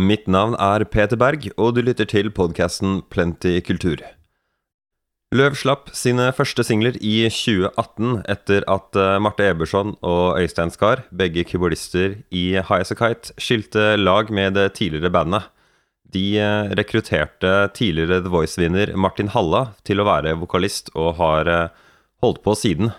Mitt 0.00 0.28
navn 0.30 0.54
er 0.56 0.86
Peter 0.88 1.18
Berg, 1.18 1.50
og 1.60 1.74
du 1.76 1.82
lytter 1.84 2.06
til 2.08 2.30
podkasten 2.32 3.02
Plenty 3.12 3.58
kultur. 3.66 4.00
Løv 5.36 5.58
slapp 5.60 5.90
sine 5.94 6.30
første 6.32 6.64
singler 6.64 6.96
i 7.04 7.26
2018 7.28 8.22
etter 8.32 8.64
at 8.70 8.96
eh, 8.96 9.18
Marte 9.20 9.44
Eberson 9.50 9.92
og 10.00 10.40
Øystein 10.40 10.72
Skar, 10.72 11.04
begge 11.12 11.44
keyboardister 11.44 12.16
i 12.32 12.44
High 12.56 12.80
As 12.80 12.94
A 12.94 12.96
Kite, 12.96 13.34
skilte 13.36 13.98
lag 14.00 14.32
med 14.32 14.56
det 14.56 14.70
tidligere 14.78 15.12
bandet. 15.12 15.50
De 16.08 16.24
eh, 16.40 16.72
rekrutterte 16.80 17.52
tidligere 17.76 18.22
The 18.24 18.32
Voice-vinner 18.32 18.96
Martin 18.96 19.34
Halla 19.36 19.66
til 19.84 20.00
å 20.00 20.08
være 20.08 20.38
vokalist, 20.40 20.94
og 20.96 21.18
har 21.20 21.50
eh, 21.50 21.86
holdt 22.24 22.40
på 22.46 22.56
siden. 22.56 22.94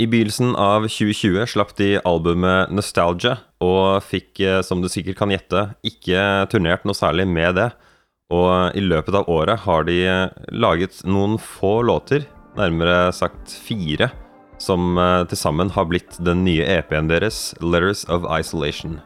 I 0.00 0.06
begynnelsen 0.06 0.54
av 0.54 0.86
2020 0.86 1.50
slapp 1.50 1.74
de 1.82 1.96
albumet 2.06 2.70
Nostalgia, 2.72 3.40
og 3.60 4.00
fikk, 4.04 4.40
eh, 4.40 4.60
som 4.64 4.80
du 4.80 4.88
sikkert 4.88 5.18
kan 5.20 5.32
gjette, 5.32 5.68
ikke 5.86 6.48
turnert 6.52 6.86
noe 6.88 6.96
særlig 6.96 7.28
med 7.28 7.58
det. 7.60 7.70
Og 8.30 8.76
i 8.78 8.82
løpet 8.82 9.16
av 9.18 9.28
året 9.30 9.64
har 9.66 9.84
de 9.88 9.98
eh, 10.06 10.48
laget 10.52 11.02
noen 11.04 11.36
få 11.40 11.80
låter, 11.86 12.26
nærmere 12.58 13.10
sagt 13.14 13.52
fire, 13.66 14.10
som 14.60 14.96
eh, 14.98 15.26
til 15.30 15.40
sammen 15.40 15.72
har 15.76 15.88
blitt 15.90 16.18
den 16.24 16.44
nye 16.46 16.66
EP-en 16.78 17.10
deres, 17.10 17.50
Letters 17.60 18.06
of 18.08 18.26
Isolation. 18.32 18.98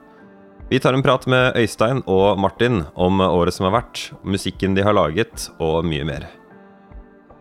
Vi 0.70 0.80
tar 0.80 0.96
en 0.96 1.04
prat 1.04 1.26
med 1.28 1.58
Øystein 1.60 2.00
og 2.08 2.38
Martin 2.40 2.84
om 2.96 3.20
året 3.20 3.54
som 3.54 3.68
har 3.68 3.82
vært, 3.82 4.08
musikken 4.24 4.78
de 4.78 4.86
har 4.86 4.96
laget, 4.96 5.50
og 5.60 5.84
mye 5.86 6.06
mer. 6.08 6.30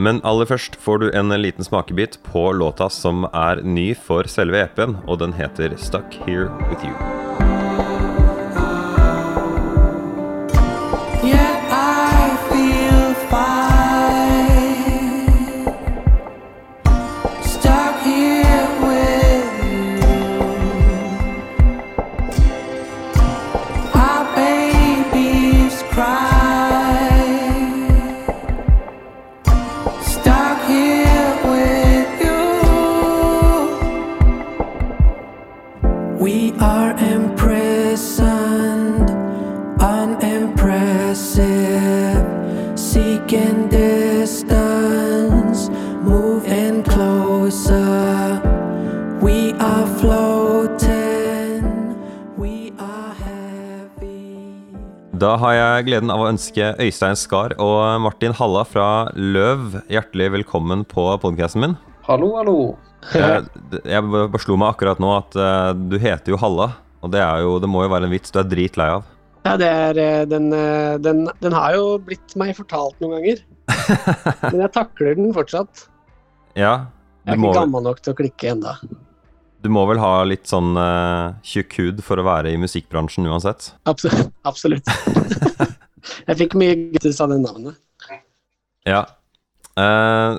Men 0.03 0.19
aller 0.27 0.49
først 0.49 0.75
får 0.83 0.99
du 0.99 1.05
en 1.15 1.31
liten 1.39 1.63
smakebit 1.63 2.17
på 2.27 2.49
låta 2.51 2.89
som 2.91 3.23
er 3.31 3.63
ny 3.63 3.93
for 3.95 4.27
selve 4.27 4.59
EP-en, 4.65 4.97
og 5.07 5.21
den 5.23 5.35
heter 5.39 5.77
Stuck 5.79 6.19
Here 6.25 6.51
With 6.67 6.83
You. 6.83 7.52
Da 55.23 55.37
har 55.39 55.53
jeg 55.55 55.83
gleden 55.87 56.11
av 56.11 56.19
å 56.19 56.25
ønske 56.27 56.73
Øystein 56.83 57.15
Skar 57.15 57.53
og 57.61 57.77
Martin 58.03 58.33
Halla 58.35 58.65
fra 58.67 58.87
Løv 59.15 59.77
hjertelig 59.87 60.25
velkommen 60.33 60.81
på 60.89 61.05
podkasten 61.23 61.63
min. 61.63 61.75
Hallo, 62.03 62.33
hallo. 62.35 62.55
Jeg, 63.15 63.45
jeg 63.87 64.03
bare 64.11 64.41
slo 64.43 64.57
meg 64.59 64.73
akkurat 64.73 64.99
nå 64.99 65.13
at 65.15 65.37
uh, 65.39 65.69
du 65.79 65.95
heter 65.95 66.33
jo 66.33 66.39
Halla, 66.41 66.73
og 66.99 67.13
det, 67.13 67.21
er 67.23 67.45
jo, 67.45 67.53
det 67.63 67.69
må 67.71 67.85
jo 67.85 67.93
være 67.93 68.09
en 68.09 68.11
vits 68.11 68.35
du 68.35 68.41
er 68.41 68.49
dritlei 68.51 68.89
av. 68.97 69.07
Ja, 69.47 69.55
det 69.61 69.69
er, 69.69 70.01
eh, 70.03 70.19
den, 70.27 70.51
eh, 70.55 70.97
den, 71.03 71.23
den 71.39 71.55
har 71.55 71.77
jo 71.77 71.87
blitt 72.03 72.35
meg 72.39 72.51
fortalt 72.59 72.99
noen 72.99 73.15
ganger. 73.15 73.45
Men 74.49 74.65
jeg 74.65 74.73
takler 74.75 75.15
den 75.21 75.31
fortsatt. 75.35 75.85
Ja, 76.59 76.89
Jeg 77.23 77.31
er 77.31 77.37
er 77.37 77.43
må, 77.45 77.53
ikke 77.53 77.61
gammel 77.61 77.87
nok 77.87 78.03
til 78.03 78.11
å 78.11 78.19
klikke 78.19 78.51
enda. 78.57 78.75
Du 79.63 79.69
må 79.71 79.85
vel 79.87 80.01
ha 80.03 80.11
litt 80.27 80.49
sånn 80.51 80.75
uh, 80.75 81.33
tjukk 81.47 81.77
hud 81.79 82.03
for 82.03 82.19
å 82.19 82.27
være 82.27 82.51
i 82.51 82.59
musikkbransjen 82.59 83.27
uansett? 83.31 83.71
Absolutt. 83.91 84.33
Absolutt. 84.47 84.93
jeg 86.27 86.39
fikk 86.43 86.57
mye 86.59 86.75
gøy 86.75 87.13
av 87.13 87.31
det 87.31 87.41
navnet. 87.45 87.79
Ja. 88.87 89.05
Uh, 89.73 90.37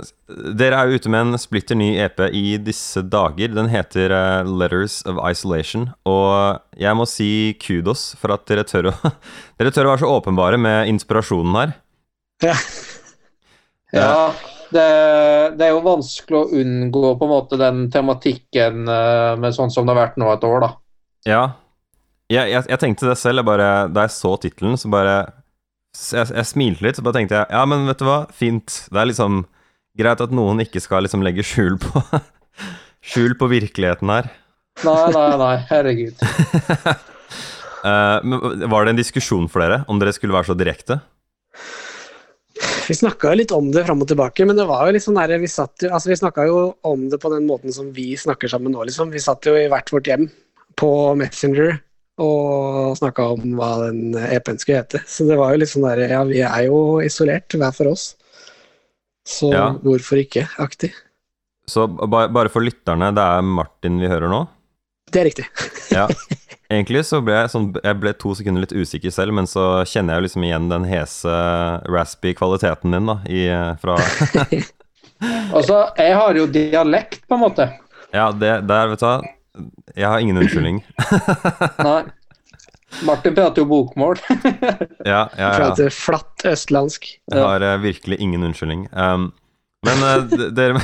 dere 0.54 0.78
er 0.78 0.90
jo 0.90 1.00
ute 1.00 1.10
med 1.10 1.24
en 1.24 1.40
splitter 1.40 1.78
ny 1.78 1.94
EP 2.04 2.20
i 2.28 2.58
disse 2.62 3.02
dager. 3.02 3.50
Den 3.56 3.72
heter 3.72 4.12
uh, 4.12 4.46
Letters 4.46 5.00
of 5.08 5.18
Isolation. 5.24 5.88
Og 6.06 6.60
jeg 6.78 7.00
må 7.00 7.08
si 7.08 7.30
kudos 7.64 8.12
for 8.20 8.36
at 8.36 8.44
dere 8.50 8.66
tør 8.68 8.92
å 8.92 8.94
Dere 9.58 9.72
tør 9.72 9.88
å 9.88 9.94
være 9.94 10.04
så 10.04 10.12
åpenbare 10.18 10.60
med 10.60 10.92
inspirasjonen 10.92 11.56
her. 11.62 11.78
Ja. 12.44 12.58
Ja, 13.94 14.34
det, 14.74 14.88
det 15.58 15.66
er 15.66 15.72
jo 15.72 15.84
vanskelig 15.84 16.40
å 16.40 16.60
unngå 16.60 17.14
på 17.18 17.26
en 17.26 17.32
måte 17.32 17.58
den 17.60 17.86
tematikken 17.94 18.88
eh, 18.90 19.34
med 19.40 19.56
sånn 19.56 19.72
som 19.72 19.86
det 19.86 19.94
har 19.94 20.02
vært 20.02 20.18
nå 20.20 20.28
et 20.32 20.46
år, 20.48 20.66
da. 20.66 20.70
Ja. 21.28 21.44
Jeg, 22.32 22.50
jeg, 22.50 22.66
jeg 22.72 22.80
tenkte 22.82 23.08
det 23.10 23.16
selv. 23.20 23.42
Jeg 23.42 23.48
bare, 23.48 23.70
da 23.92 24.06
jeg 24.06 24.14
så 24.16 24.34
tittelen, 24.42 24.78
så 24.80 24.90
bare 24.92 25.16
jeg, 25.94 26.26
jeg 26.30 26.48
smilte 26.50 26.86
litt, 26.86 26.98
så 26.98 27.04
bare 27.06 27.20
tenkte 27.20 27.38
jeg 27.38 27.54
ja, 27.54 27.64
men 27.70 27.86
vet 27.88 28.00
du 28.00 28.06
hva, 28.08 28.20
fint. 28.34 28.78
Det 28.90 29.00
er 29.00 29.10
liksom 29.10 29.44
greit 29.98 30.22
at 30.24 30.34
noen 30.34 30.62
ikke 30.64 30.82
skal 30.82 31.06
liksom 31.06 31.22
legge 31.26 31.46
skjul 31.46 31.78
på 31.82 32.04
Skjul 33.04 33.34
på 33.36 33.50
virkeligheten 33.50 34.08
her. 34.08 34.30
Nei, 34.80 35.00
nei, 35.12 35.26
nei, 35.36 35.56
herregud. 35.68 36.22
uh, 37.84 38.16
men 38.26 38.64
var 38.72 38.86
det 38.86 38.94
en 38.94 39.00
diskusjon 39.02 39.44
for 39.52 39.60
dere 39.60 39.82
om 39.92 40.00
dere 40.00 40.14
skulle 40.16 40.32
være 40.32 40.48
så 40.48 40.56
direkte? 40.56 40.96
Vi 42.88 42.94
snakka 42.94 43.32
litt 43.36 43.52
om 43.54 43.70
det 43.72 43.84
fram 43.86 44.02
og 44.04 44.08
tilbake, 44.10 44.44
men 44.46 44.58
det 44.58 44.66
var 44.68 44.86
jo 44.86 44.94
litt 44.96 45.04
sånn 45.04 45.16
der, 45.16 45.38
vi 45.40 45.48
satt 45.50 45.86
altså 45.88 46.10
vi 46.10 46.18
snakka 46.20 46.44
jo 46.48 46.58
om 46.84 47.06
det 47.12 47.20
på 47.22 47.30
den 47.32 47.46
måten 47.48 47.72
som 47.72 47.90
vi 47.96 48.12
snakker 48.20 48.50
sammen 48.50 48.74
nå, 48.76 48.84
liksom. 48.88 49.12
Vi 49.14 49.22
satt 49.22 49.46
jo 49.48 49.54
i 49.56 49.68
hvert 49.72 49.88
vårt 49.94 50.10
hjem 50.10 50.26
på 50.80 50.90
Messenger 51.16 51.78
og 52.22 52.92
snakka 52.98 53.24
om 53.34 53.56
hva 53.58 53.70
den 53.86 54.12
EP-en 54.14 54.60
skulle 54.60 54.82
hete. 54.82 55.00
Så 55.10 55.26
det 55.26 55.38
var 55.40 55.54
jo 55.54 55.62
litt 55.62 55.72
sånn 55.72 55.86
derre 55.86 56.10
ja, 56.12 56.20
vi 56.28 56.42
er 56.46 56.66
jo 56.68 57.00
isolert 57.02 57.56
hver 57.58 57.74
for 57.74 57.90
oss. 57.94 58.12
Så 59.26 59.50
Ja. 59.54 59.70
hvorfor 59.82 60.20
ikke? 60.20 60.44
Aktig. 60.60 60.92
Så 61.66 61.86
bare 61.88 62.50
for 62.52 62.60
lytterne, 62.60 63.08
det 63.16 63.24
er 63.24 63.42
Martin 63.42 63.98
vi 64.02 64.10
hører 64.12 64.28
nå? 64.28 64.42
Det 65.10 65.22
er 65.22 65.30
riktig. 65.30 65.46
Ja. 65.94 66.06
Egentlig 66.72 67.04
så 67.04 67.20
ble 67.20 67.34
jeg 67.36 67.50
sånn 67.52 67.66
Jeg 67.76 67.98
ble 68.00 68.14
to 68.16 68.32
sekunder 68.38 68.64
litt 68.64 68.72
usikker 68.72 69.12
selv, 69.12 69.34
men 69.36 69.48
så 69.50 69.84
kjenner 69.88 70.14
jeg 70.14 70.22
jo 70.22 70.26
liksom 70.28 70.46
igjen 70.48 70.70
den 70.70 70.86
hese, 70.88 71.34
raspy 71.92 72.32
kvaliteten 72.36 72.96
din, 72.96 73.10
da, 73.10 73.18
i, 73.28 73.44
fra 73.82 73.98
Altså, 75.54 75.84
jeg 76.00 76.16
har 76.18 76.36
jo 76.36 76.48
dialekt, 76.50 77.22
på 77.28 77.36
en 77.36 77.44
måte. 77.44 77.68
Ja, 78.14 78.28
det 78.32 78.58
der, 78.68 78.90
vet 78.90 79.00
du 79.00 79.06
hva. 79.06 79.14
Jeg 79.94 80.08
har 80.10 80.20
ingen 80.20 80.40
unnskyldning. 80.40 80.82
Nei. 81.86 82.02
Martin 83.06 83.34
prater 83.34 83.62
jo 83.62 83.68
bokmål. 83.70 84.20
Ja, 85.04 85.28
ja, 85.36 85.48
ja. 85.48 85.54
Prater 85.58 85.90
flatt 85.92 86.44
østlandsk. 86.48 87.08
Jeg 87.32 87.42
har 87.42 87.64
uh, 87.64 87.76
virkelig 87.82 88.20
ingen 88.22 88.44
unnskyldning. 88.46 88.86
Um, 88.92 89.32
men 89.84 90.04
uh, 90.04 90.50
dere 90.54 90.80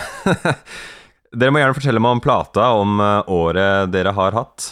Dere 1.30 1.54
må 1.54 1.60
gjerne 1.60 1.76
fortelle 1.76 2.02
meg 2.02 2.16
om 2.16 2.20
plata, 2.24 2.64
om 2.74 2.96
eh, 2.98 3.28
året 3.30 3.92
dere 3.94 4.10
har 4.16 4.34
hatt. 4.34 4.64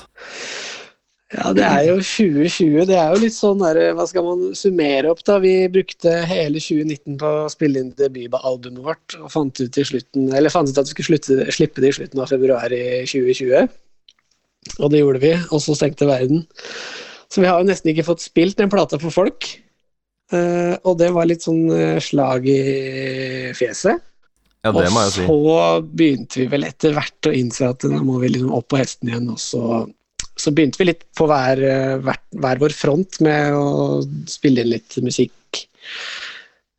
Ja, 1.29 1.51
det 1.53 1.65
er 1.67 1.83
jo 1.91 1.97
2020. 2.01 2.87
Det 2.89 2.97
er 2.97 3.11
jo 3.13 3.21
litt 3.21 3.35
sånn 3.37 3.61
der, 3.61 3.91
Hva 3.97 4.07
skal 4.09 4.25
man 4.25 4.55
summere 4.57 5.11
opp, 5.13 5.21
da? 5.29 5.37
Vi 5.43 5.53
brukte 5.73 6.15
hele 6.31 6.57
2019 6.63 7.19
på 7.21 7.33
å 7.43 7.51
spille 7.53 7.83
inn 7.83 7.91
debutalbumet 7.99 8.81
vårt, 8.87 9.17
og 9.21 9.29
fant 9.35 9.61
ut, 9.61 9.77
i 9.77 9.85
slutten, 9.91 10.31
eller 10.33 10.53
fant 10.55 10.71
ut 10.71 10.81
at 10.81 10.89
vi 10.89 10.97
skulle 10.97 11.11
slutte, 11.11 11.53
slippe 11.53 11.85
det 11.85 11.93
i 11.93 11.99
slutten 11.99 12.25
av 12.25 12.33
februar 12.33 12.73
i 12.73 13.05
2020. 13.05 13.69
Og 14.79 14.93
det 14.93 15.03
gjorde 15.03 15.23
vi, 15.27 15.35
og 15.53 15.61
så 15.65 15.77
stengte 15.77 16.09
verden. 16.09 16.47
Så 17.29 17.45
vi 17.45 17.51
har 17.51 17.61
jo 17.61 17.69
nesten 17.69 17.93
ikke 17.93 18.09
fått 18.09 18.25
spilt 18.25 18.57
den 18.61 18.73
plata 18.73 18.97
for 19.01 19.13
folk. 19.13 19.51
Eh, 20.33 20.75
og 20.81 20.97
det 21.01 21.11
var 21.13 21.29
litt 21.29 21.45
sånn 21.45 21.69
eh, 21.73 22.01
slag 22.05 22.49
i 22.49 23.53
fjeset. 23.57 24.01
Ja, 24.65 24.73
det 24.75 24.89
må 24.93 25.05
jeg 25.05 25.13
og 25.13 25.15
si. 25.15 25.29
så 25.29 25.61
begynte 26.01 26.41
vi 26.41 26.49
vel 26.51 26.67
etter 26.67 26.97
hvert 26.97 27.29
å 27.29 27.37
innse 27.37 27.69
at 27.69 27.85
nå 27.89 28.01
må 28.05 28.17
vi 28.25 28.33
liksom 28.33 28.57
opp 28.57 28.73
på 28.73 28.81
hesten 28.81 29.13
igjen. 29.13 29.29
Og 29.33 29.93
så, 30.43 30.53
begynte 30.55 30.81
vi 30.81 30.91
litt 30.91 31.05
på 31.19 31.27
hver, 31.31 31.61
hver, 32.05 32.21
hver 32.43 32.63
vår 32.63 32.75
front 32.77 33.21
med 33.25 33.57
å 33.57 34.01
spille 34.31 34.65
inn 34.65 34.73
litt 34.75 34.99
musikk. 35.05 35.63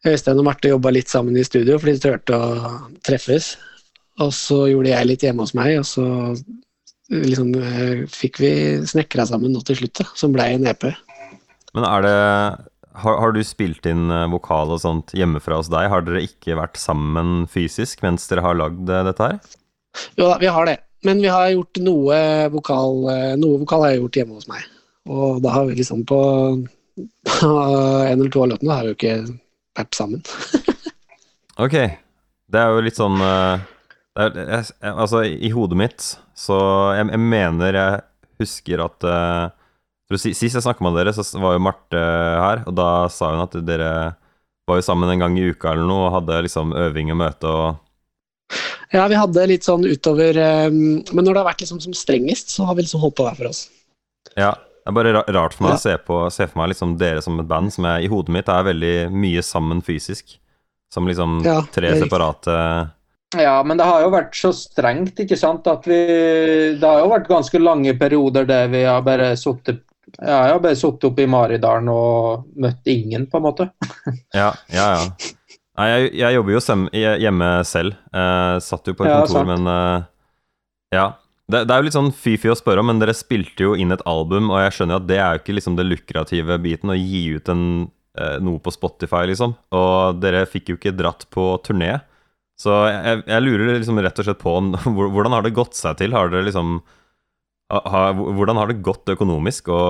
Øystein 0.08 0.40
og 0.40 0.48
Marte 0.48 0.72
jobba 0.72 0.94
litt 0.96 1.12
sammen 1.12 1.36
i 1.38 1.44
studio, 1.44 1.78
fordi 1.80 1.98
de 1.98 2.04
turte 2.06 2.38
å 2.38 2.72
treffes. 3.06 3.54
Og 4.24 4.32
så 4.36 4.64
gjorde 4.72 4.94
jeg 4.94 5.08
litt 5.10 5.24
hjemme 5.26 5.44
hos 5.44 5.56
meg, 5.58 5.78
og 5.82 5.88
så 5.88 6.06
liksom 7.10 7.54
eh, 7.58 8.04
fikk 8.12 8.40
vi 8.42 8.52
snekra 8.88 9.26
sammen 9.28 9.54
nå 9.56 9.64
til 9.66 9.82
slutt, 9.82 9.96
da, 10.02 10.10
som 10.20 10.36
blei 10.36 10.52
en 10.56 10.68
EP. 10.70 10.90
Men 11.76 11.88
er 11.88 12.06
det 12.06 12.18
har, 13.00 13.16
har 13.22 13.34
du 13.34 13.42
spilt 13.46 13.88
inn 13.90 14.10
eh, 14.14 14.28
vokal 14.32 14.76
og 14.76 14.82
sånt 14.84 15.16
hjemmefra 15.18 15.60
hos 15.62 15.72
deg? 15.72 15.90
Har 15.92 16.06
dere 16.06 16.26
ikke 16.26 16.58
vært 16.60 16.80
sammen 16.82 17.48
fysisk 17.52 18.04
mens 18.06 18.28
dere 18.30 18.46
har 18.46 18.60
lagd 18.60 18.90
eh, 18.90 19.06
dette 19.08 19.32
her? 19.32 19.58
Jo 20.20 20.30
da, 20.30 20.38
vi 20.42 20.52
har 20.54 20.70
det. 20.70 20.78
Men 21.08 21.22
vi 21.24 21.30
har 21.32 21.50
gjort 21.54 21.80
noe 21.84 22.18
vokal, 22.52 22.98
eh, 23.14 23.34
noe 23.40 23.60
vokal 23.62 23.86
har 23.86 23.94
jeg 23.94 24.02
gjort 24.04 24.18
hjemme 24.20 24.36
hos 24.40 24.50
meg. 24.52 24.66
Og 25.10 25.40
da 25.44 25.54
har 25.56 25.66
vi 25.70 25.78
liksom 25.80 26.02
på, 26.10 26.18
en 27.42 28.20
eller 28.20 28.32
to 28.34 28.42
av 28.44 28.50
låtene 28.52 28.76
har 28.76 28.84
vi 28.88 28.92
jo 28.94 28.98
ikke 29.00 29.16
vært 29.80 30.00
sammen. 30.00 30.24
Ok. 31.60 31.74
Det 32.50 32.56
er 32.56 32.70
jo 32.72 32.84
litt 32.86 32.96
sånn 32.96 33.18
eh, 33.20 33.64
er, 34.24 34.30
jeg, 34.40 34.68
Altså, 34.94 35.26
i 35.28 35.50
hodet 35.52 35.76
mitt 35.82 36.06
så 36.40 36.56
Jeg, 36.96 37.10
jeg 37.12 37.20
mener 37.20 37.76
jeg 37.76 37.98
husker 38.40 38.84
at 38.86 39.04
si- 40.24 40.32
Sist 40.38 40.56
jeg 40.56 40.64
snakka 40.64 40.86
med 40.88 40.96
dere, 40.96 41.12
så 41.12 41.26
var 41.44 41.58
jo 41.58 41.64
Marte 41.66 42.00
her, 42.00 42.64
og 42.64 42.78
da 42.80 42.88
sa 43.12 43.34
hun 43.34 43.44
at 43.44 43.58
dere 43.68 43.90
var 44.72 44.80
jo 44.80 44.86
sammen 44.88 45.12
en 45.12 45.20
gang 45.20 45.36
i 45.36 45.50
uka 45.52 45.74
eller 45.74 45.84
noe 45.92 46.08
og 46.08 46.16
hadde 46.16 46.40
liksom 46.48 46.72
øving 46.80 47.12
og 47.12 47.20
møte 47.26 47.52
og 47.52 47.82
Ja, 48.92 49.04
vi 49.08 49.18
hadde 49.20 49.44
litt 49.52 49.68
sånn 49.68 49.84
utover 49.86 50.38
eh, 50.42 50.70
Men 50.74 51.22
når 51.22 51.34
det 51.36 51.42
har 51.44 51.50
vært 51.52 51.62
liksom 51.62 51.82
som 51.84 51.94
strengest, 51.94 52.50
så 52.56 52.66
har 52.66 52.76
vi 52.78 52.86
liksom 52.88 53.04
holdt 53.04 53.16
på 53.20 53.28
hver 53.28 53.38
for 53.38 53.52
oss. 53.52 53.68
Ja. 54.36 54.56
Det 54.80 54.90
er 54.90 54.96
bare 54.96 55.22
rart 55.36 55.54
for 55.54 55.68
meg 55.68 55.76
Ja. 55.76 55.78
å 55.78 55.82
se, 55.84 55.98
på, 56.02 56.20
se 56.34 56.48
for 56.50 56.62
meg 56.64 56.72
liksom 56.72 56.96
dere 56.98 57.22
som 57.22 57.36
et 57.42 57.46
band 57.50 57.70
som 57.76 57.86
jeg, 57.86 58.08
i 58.08 58.10
hodet 58.10 58.34
mitt 58.34 58.48
er 58.50 58.64
veldig 58.66 58.94
mye 59.14 59.44
sammen 59.46 59.84
fysisk. 59.86 60.40
Som 60.90 61.06
liksom 61.06 61.44
Ja, 61.46 61.60
tre 61.70 61.92
separate 62.00 62.56
Ja, 63.38 63.60
men 63.62 63.78
det 63.78 63.86
har 63.86 64.02
jo 64.02 64.10
vært 64.10 64.34
så 64.34 64.50
strengt, 64.58 65.20
ikke 65.22 65.38
sant, 65.38 65.68
at 65.70 65.86
vi 65.86 66.00
Det 66.80 66.82
har 66.82 67.04
jo 67.04 67.12
vært 67.12 67.30
ganske 67.30 67.62
lange 67.62 67.94
perioder 68.00 68.48
der 68.50 68.72
vi 68.74 68.82
har 68.88 69.04
bare 69.06 69.36
sittet 69.38 69.84
ja, 70.18 70.40
jeg 70.48 70.54
har 70.56 70.60
bare 70.64 70.76
sittet 70.80 71.06
oppe 71.06 71.22
i 71.22 71.30
Maridalen 71.30 71.92
og 71.94 72.48
møtt 72.58 72.88
ingen, 72.90 73.28
på 73.30 73.38
en 73.38 73.44
måte. 73.46 73.68
Ja, 74.34 74.48
ja, 74.74 74.88
ja. 74.98 75.04
Nei, 75.80 75.88
jeg, 75.94 76.08
jeg 76.20 76.36
jobber 76.36 76.56
jo 76.58 76.62
hjemme 77.24 77.50
selv. 77.68 77.96
Uh, 78.12 78.58
satt 78.64 78.90
jo 78.90 78.96
på 79.00 79.06
et 79.06 79.12
Ja, 79.14 79.22
kontor, 79.24 79.46
sant. 79.46 79.52
men 79.54 79.70
uh, 79.72 80.08
Ja. 80.96 81.08
Det, 81.50 81.64
det 81.66 81.74
er 81.74 81.80
jo 81.82 81.86
litt 81.88 81.96
sånn 81.96 82.12
fy-fy 82.14 82.52
å 82.52 82.58
spørre 82.60 82.84
om, 82.84 82.92
men 82.92 83.00
dere 83.02 83.16
spilte 83.18 83.64
jo 83.66 83.72
inn 83.80 83.90
et 83.96 84.04
album, 84.06 84.52
og 84.54 84.60
jeg 84.62 84.76
skjønner 84.76 84.94
jo 84.98 85.00
at 85.02 85.08
det 85.10 85.18
er 85.18 85.32
jo 85.34 85.40
ikke 85.42 85.56
liksom 85.58 85.78
det 85.80 85.86
lukrative 85.88 86.58
biten 86.62 86.92
å 86.94 86.98
gi 87.00 87.24
ut 87.40 87.50
en, 87.50 87.64
uh, 88.20 88.36
noe 88.44 88.62
på 88.62 88.74
Spotify, 88.76 89.24
liksom. 89.32 89.56
Og 89.74 90.20
dere 90.22 90.44
fikk 90.52 90.70
jo 90.74 90.78
ikke 90.78 90.94
dratt 91.00 91.26
på 91.34 91.48
turné. 91.66 91.96
Så 92.60 92.76
jeg, 92.92 93.24
jeg 93.32 93.46
lurer 93.48 93.72
liksom 93.80 93.98
rett 94.04 94.20
og 94.22 94.28
slett 94.28 94.44
på 94.44 94.54
om, 94.60 94.74
hvordan 95.16 95.34
har 95.38 95.48
det 95.48 95.56
gått 95.58 95.80
seg 95.80 95.98
til? 96.04 96.14
Har 96.14 96.30
dere 96.30 96.46
liksom 96.52 96.82
ha- 97.72 98.12
Hvordan 98.14 98.60
har 98.60 98.70
det 98.74 98.82
gått 98.86 99.10
økonomisk 99.16 99.72
å 99.74 99.82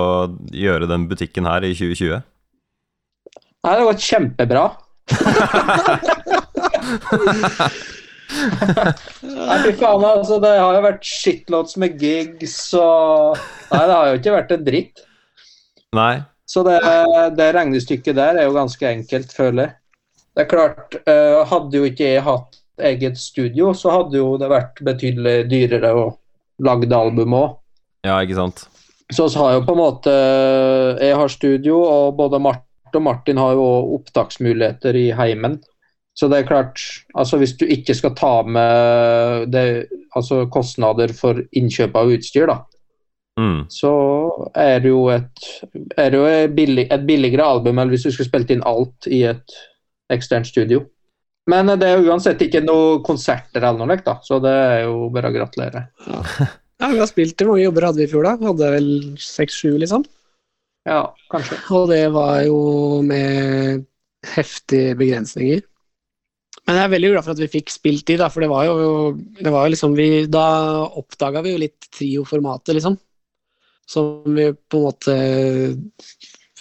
gjøre 0.54 0.88
den 0.92 1.10
butikken 1.12 1.50
her 1.50 1.66
i 1.66 1.74
2020? 1.74 2.22
Nei, 3.66 3.74
det 3.74 3.80
har 3.82 3.88
gått 3.90 4.06
kjempebra. 4.06 4.64
Nei, 8.30 9.58
fy 9.64 9.72
faen, 9.80 10.04
altså. 10.06 10.40
Det 10.42 10.52
har 10.54 10.76
jo 10.78 10.82
vært 10.86 11.06
shitloads 11.06 11.78
med 11.82 12.02
gigs 12.02 12.58
og 12.78 13.38
Nei, 13.72 13.84
det 13.84 13.96
har 13.96 14.10
jo 14.10 14.20
ikke 14.20 14.36
vært 14.36 14.54
en 14.56 14.66
dritt. 14.66 15.04
Nei? 15.98 16.14
Så 16.50 16.64
det, 16.66 16.80
det 17.38 17.52
regnestykket 17.54 18.18
der 18.18 18.40
er 18.40 18.48
jo 18.48 18.56
ganske 18.56 18.86
enkelt, 18.90 19.34
føler 19.36 19.68
jeg. 19.68 19.76
Det 20.34 20.46
er 20.46 20.50
klart, 20.50 20.96
eh, 21.10 21.40
hadde 21.50 21.78
jo 21.78 21.90
ikke 21.90 22.06
jeg 22.08 22.26
hatt 22.26 22.60
eget 22.90 23.18
studio, 23.20 23.74
så 23.76 23.92
hadde 23.92 24.18
jo 24.22 24.38
det 24.40 24.50
vært 24.50 24.80
betydelig 24.86 25.50
dyrere 25.52 25.92
å 25.98 26.06
lage 26.64 26.90
album 26.96 27.36
òg. 27.38 27.58
Ja, 28.08 28.22
ikke 28.24 28.38
sant? 28.38 28.64
Så 29.12 29.28
vi 29.28 29.42
har 29.42 29.56
jo 29.56 29.64
på 29.66 29.74
en 29.74 29.80
måte 29.80 30.12
Jeg 31.02 31.16
har 31.18 31.32
studio, 31.34 31.80
og 31.82 32.18
både 32.20 32.40
Marte 32.40 32.69
og 32.96 33.06
Martin 33.06 33.38
har 33.42 33.54
jo 33.58 33.68
opptaksmuligheter 34.00 34.96
i 34.96 35.10
heimen. 35.18 35.60
Så 36.18 36.28
det 36.28 36.42
er 36.42 36.50
klart, 36.50 36.82
altså 37.16 37.38
hvis 37.40 37.54
du 37.56 37.64
ikke 37.70 37.96
skal 37.96 38.16
ta 38.18 38.34
med 38.44 39.52
det, 39.54 39.88
altså 40.16 40.44
kostnader 40.52 41.14
for 41.16 41.40
innkjøp 41.56 41.96
av 41.96 42.12
utstyr, 42.18 42.50
da, 42.52 42.60
Mm. 43.40 43.70
så 43.72 43.92
er 44.58 44.82
det 44.84 44.90
jo 44.92 45.06
et, 45.14 45.44
er 45.96 46.10
det 46.12 46.18
jo 46.18 46.26
et, 46.28 46.54
billig, 46.56 46.84
et 46.92 47.04
billigere 47.08 47.46
album 47.46 47.78
enn 47.80 47.92
hvis 47.92 48.04
du 48.04 48.12
skulle 48.12 48.28
spilt 48.28 48.50
inn 48.52 48.66
alt 48.68 49.08
i 49.08 49.22
et 49.30 49.56
eksternt 50.12 50.50
studio. 50.50 50.82
Men 51.50 51.72
det 51.80 51.88
er 51.88 52.04
uansett 52.04 52.42
ikke 52.44 52.62
noe 52.66 53.00
konserter 53.06 53.64
eller 53.64 53.88
noe, 53.88 54.00
da, 54.04 54.18
så 54.26 54.42
det 54.44 54.52
er 54.52 54.82
jo 54.90 55.08
bare 55.14 55.32
å 55.32 55.38
gratulere. 55.38 55.86
Ja, 56.10 56.90
vi 56.94 57.00
har 57.00 57.10
spilt 57.10 57.40
Hvor 57.40 57.54
mange 57.54 57.66
jobber 57.66 57.88
hadde 57.90 58.00
vi 58.00 58.06
i 58.08 58.12
fjor, 58.12 58.28
da? 58.28 58.36
Hadde 58.50 58.68
vel 58.76 58.92
seks-sju, 59.20 59.72
liksom. 59.82 60.06
Ja, 60.88 61.02
kanskje. 61.32 61.58
Og 61.76 61.90
det 61.92 62.06
var 62.14 62.44
jo 62.46 62.60
med 63.06 63.86
heftige 64.36 64.96
begrensninger. 65.00 65.66
Men 66.68 66.78
jeg 66.78 66.86
er 66.86 66.92
veldig 66.94 67.10
glad 67.14 67.26
for 67.26 67.34
at 67.34 67.42
vi 67.42 67.50
fikk 67.50 67.72
spilt 67.74 68.06
de, 68.10 68.18
da, 68.20 68.28
for 68.30 68.44
det 68.44 68.50
var 68.52 68.68
jo, 68.68 68.80
det 69.40 69.52
var 69.54 69.66
jo 69.66 69.74
liksom 69.74 69.96
vi, 69.98 70.10
Da 70.30 70.46
oppdaga 71.02 71.42
vi 71.46 71.54
jo 71.56 71.62
litt 71.64 71.88
trioformatet, 71.96 72.76
liksom. 72.78 72.98
Som 73.90 74.36
vi 74.36 74.52
på 74.54 74.82
en 74.82 74.86
måte 74.86 75.16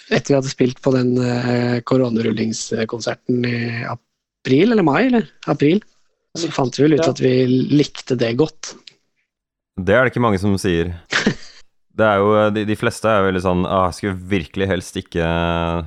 Etter 0.09 0.31
vi 0.31 0.37
hadde 0.39 0.49
spilt 0.49 0.79
på 0.81 0.93
den 0.95 1.11
eh, 1.21 1.75
koronarullingskonserten 1.85 3.43
i 3.45 3.59
april, 3.85 4.71
eller 4.71 4.81
mai, 4.81 5.03
eller 5.05 5.27
april, 5.51 5.83
så 6.33 6.49
fant 6.49 6.73
vi 6.79 6.87
vel 6.87 6.97
ut 6.97 7.05
at 7.05 7.21
vi 7.21 7.33
likte 7.77 8.17
det 8.17 8.31
godt. 8.39 8.71
Det 9.77 9.93
er 9.93 10.01
det 10.01 10.15
ikke 10.15 10.23
mange 10.25 10.41
som 10.41 10.57
sier. 10.57 10.95
Det 11.99 12.07
er 12.07 12.21
jo, 12.21 12.33
De, 12.55 12.65
de 12.69 12.77
fleste 12.79 13.11
er 13.11 13.25
veldig 13.27 13.43
sånn 13.43 13.63
ah, 13.67 13.87
'Jeg 13.89 13.97
skulle 13.99 14.29
virkelig 14.31 14.67
helst 14.71 14.99
ikke 14.99 15.25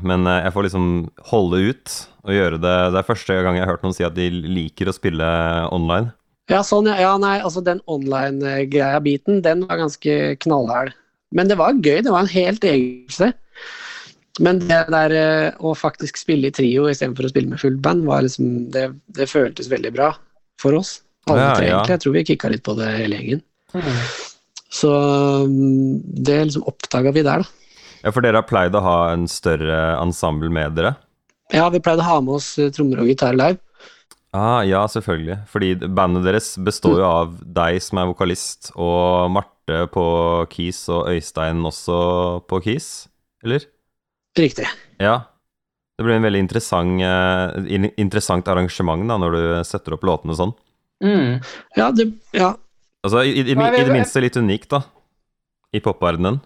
Men 0.04 0.26
eh, 0.28 0.42
jeg 0.46 0.54
får 0.54 0.66
liksom 0.68 0.88
holde 1.32 1.62
ut 1.70 1.98
og 2.22 2.34
gjøre 2.36 2.58
det. 2.62 2.74
Det 2.94 2.98
er 3.00 3.06
første 3.08 3.36
gang 3.42 3.56
jeg 3.58 3.64
har 3.64 3.72
hørt 3.72 3.82
noen 3.82 3.96
si 3.96 4.04
at 4.06 4.14
de 4.14 4.28
liker 4.30 4.86
å 4.86 4.94
spille 4.94 5.26
online. 5.74 6.12
Ja, 6.52 6.60
sånn, 6.62 6.86
ja. 6.86 6.94
ja 7.02 7.12
nei, 7.18 7.40
altså 7.42 7.62
den 7.66 7.80
online-greia 7.90 9.00
biten, 9.02 9.40
den 9.42 9.64
var 9.66 9.80
ganske 9.80 10.36
knallhæl. 10.44 10.92
Men 11.34 11.50
det 11.50 11.56
var 11.58 11.74
gøy, 11.74 11.98
det 12.06 12.12
var 12.12 12.22
en 12.22 12.30
helt 12.30 12.62
egelse. 12.68 13.32
Men 14.40 14.62
det 14.62 14.84
der 14.94 15.14
eh, 15.18 15.58
å 15.60 15.74
faktisk 15.76 16.20
spille 16.20 16.48
i 16.48 16.54
trio 16.54 16.86
istedenfor 16.88 17.26
å 17.26 17.32
spille 17.32 17.50
med 17.50 17.60
fullt 17.60 17.82
band, 17.84 18.06
var 18.06 18.22
liksom, 18.24 18.70
det, 18.72 18.86
det 19.18 19.28
føltes 19.28 19.70
veldig 19.72 19.92
bra 19.98 20.12
for 20.62 20.78
oss. 20.78 21.00
Alle 21.26 21.42
Ja, 21.42 21.54
tre, 21.56 21.66
ja. 21.66 21.72
egentlig. 21.74 21.96
Jeg 21.96 22.04
tror 22.04 22.14
vi 22.16 22.24
kicka 22.30 22.52
litt 22.52 22.64
på 22.66 22.76
det 22.78 22.92
hele 22.96 23.18
gjengen. 23.18 23.42
Så 24.72 24.92
mm, 25.44 26.00
det 26.24 26.38
liksom 26.48 26.64
oppdaga 26.70 27.12
vi 27.12 27.24
der, 27.26 27.44
da. 27.44 27.78
Ja, 28.02 28.10
For 28.10 28.24
dere 28.24 28.40
har 28.40 28.48
pleid 28.48 28.74
å 28.74 28.82
ha 28.82 28.96
en 29.12 29.28
større 29.30 29.78
ensemble 30.00 30.50
med 30.52 30.74
dere? 30.78 30.96
Ja, 31.52 31.68
vi 31.70 31.82
pleide 31.84 32.02
å 32.02 32.08
ha 32.08 32.22
med 32.24 32.38
oss 32.40 32.54
eh, 32.58 32.72
trommer 32.74 33.02
og 33.02 33.10
gitar 33.10 33.36
live. 33.36 33.60
Ah, 34.32 34.62
ja, 34.64 34.80
selvfølgelig. 34.88 35.42
Fordi 35.52 35.74
bandet 35.92 36.24
deres 36.24 36.54
består 36.64 37.02
jo 37.02 37.04
av 37.04 37.34
deg 37.44 37.76
som 37.84 38.00
er 38.00 38.08
vokalist, 38.08 38.72
og 38.80 39.28
Marte 39.34 39.84
på 39.92 40.06
keys 40.54 40.80
og 40.90 41.10
Øystein 41.12 41.60
også 41.68 41.98
på 42.48 42.62
keys, 42.64 42.88
eller? 43.44 43.68
Riktig. 44.38 44.66
Ja. 45.02 45.18
Det 45.98 46.06
blir 46.06 46.16
en 46.16 46.24
veldig 46.24 46.40
interessant, 46.40 47.04
eh, 47.04 47.90
interessant 48.00 48.48
arrangement 48.48 49.04
da, 49.04 49.20
når 49.20 49.36
du 49.36 49.42
setter 49.68 49.98
opp 49.98 50.08
låtene 50.08 50.34
sånn. 50.38 50.56
Mm. 51.04 51.42
Ja, 51.76 51.90
det, 51.92 52.08
ja, 52.32 52.54
Altså, 53.02 53.24
i, 53.26 53.34
i, 53.40 53.44
i, 53.50 53.54
i 53.54 53.84
det 53.84 53.92
minste 53.92 54.22
litt 54.22 54.36
unikt, 54.38 54.70
da. 54.70 54.82
I 55.74 55.80
popverdenen. 55.82 56.38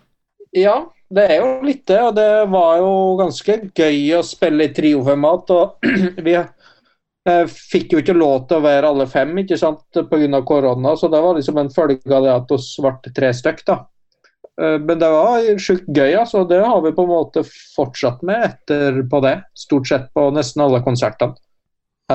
Ja, 0.57 0.79
det 1.13 1.27
er 1.31 1.43
jo 1.43 1.49
litt 1.67 1.85
det, 1.91 1.99
og 2.03 2.15
det 2.17 2.29
var 2.51 2.79
jo 2.81 2.93
ganske 3.21 3.59
gøy 3.77 3.99
å 4.17 4.23
spille 4.27 4.69
i 4.69 4.73
trioformat. 4.75 5.53
Og 5.53 5.91
vi 6.27 6.37
eh, 6.39 7.45
fikk 7.73 7.93
jo 7.93 8.01
ikke 8.03 8.17
lov 8.17 8.47
til 8.49 8.59
å 8.59 8.65
være 8.65 8.93
alle 8.93 9.09
fem 9.11 9.35
ikke 9.43 9.59
sant, 9.61 9.85
pga. 10.11 10.41
korona, 10.49 10.97
så 10.97 11.11
det 11.13 11.21
var 11.23 11.37
liksom 11.37 11.61
en 11.61 11.73
følge 11.75 12.17
av 12.17 12.25
det 12.25 12.35
at 12.35 12.57
vi 12.57 12.87
ble 12.87 13.15
tre 13.21 13.33
stykk. 13.37 13.65
da. 13.69 13.81
Eh, 14.63 14.79
Men 14.81 15.03
det 15.03 15.11
var 15.13 15.51
sjukt 15.61 15.91
gøy, 15.91 16.15
altså. 16.23 16.47
Det 16.49 16.63
har 16.65 16.81
vi 16.87 16.95
på 16.97 17.05
en 17.05 17.13
måte 17.13 17.45
fortsatt 17.77 18.25
med 18.25 18.49
etterpå 18.49 19.21
det. 19.27 19.41
Stort 19.67 19.91
sett 19.93 20.09
på 20.17 20.31
nesten 20.33 20.65
alle 20.65 20.81
konsertene. 20.87 21.37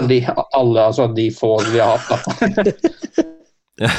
De, 0.07 0.21
alle, 0.55 0.86
altså 0.88 1.10
de 1.12 1.25
få 1.36 1.57
vi 1.67 1.81
har 1.83 2.00
hatt, 2.00 2.31
da. 2.31 3.25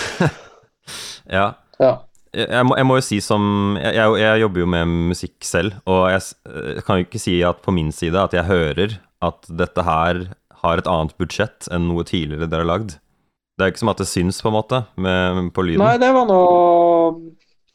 ja. 1.38 1.46
Ja. 1.82 1.92
Jeg, 2.32 2.64
må, 2.64 2.72
jeg 2.78 2.86
må 2.88 2.94
jo 2.96 3.02
si 3.04 3.18
som 3.20 3.74
jeg, 3.76 3.92
jeg, 3.98 4.08
jeg 4.22 4.40
jobber 4.40 4.60
jo 4.62 4.66
med 4.72 4.88
musikk 5.12 5.44
selv, 5.44 5.74
og 5.84 6.06
jeg, 6.14 6.20
eh, 6.48 6.78
kan 6.86 6.96
jo 7.00 7.04
ikke 7.04 7.20
si 7.20 7.34
at 7.44 7.58
på 7.64 7.70
min 7.76 7.90
side 7.92 8.16
at 8.16 8.32
jeg 8.36 8.48
hører 8.48 8.90
at 9.22 9.38
dette 9.52 9.82
her 9.84 10.22
har 10.62 10.74
et 10.80 10.88
annet 10.88 11.12
budsjett 11.20 11.68
enn 11.74 11.88
noe 11.90 12.04
tidligere 12.08 12.48
dere 12.48 12.64
har 12.64 12.70
lagd. 12.70 12.90
Det 13.58 13.60
er 13.60 13.66
jo 13.68 13.72
ikke 13.74 13.82
som 13.82 13.92
at 13.92 14.00
det 14.00 14.08
syns, 14.08 14.40
på 14.40 14.48
en 14.48 14.56
måte, 14.56 14.78
med, 14.96 15.50
på 15.52 15.60
lyden. 15.66 15.82
Nei, 15.84 15.98
det 16.00 16.08
var 16.16 16.24
noe 16.30 17.12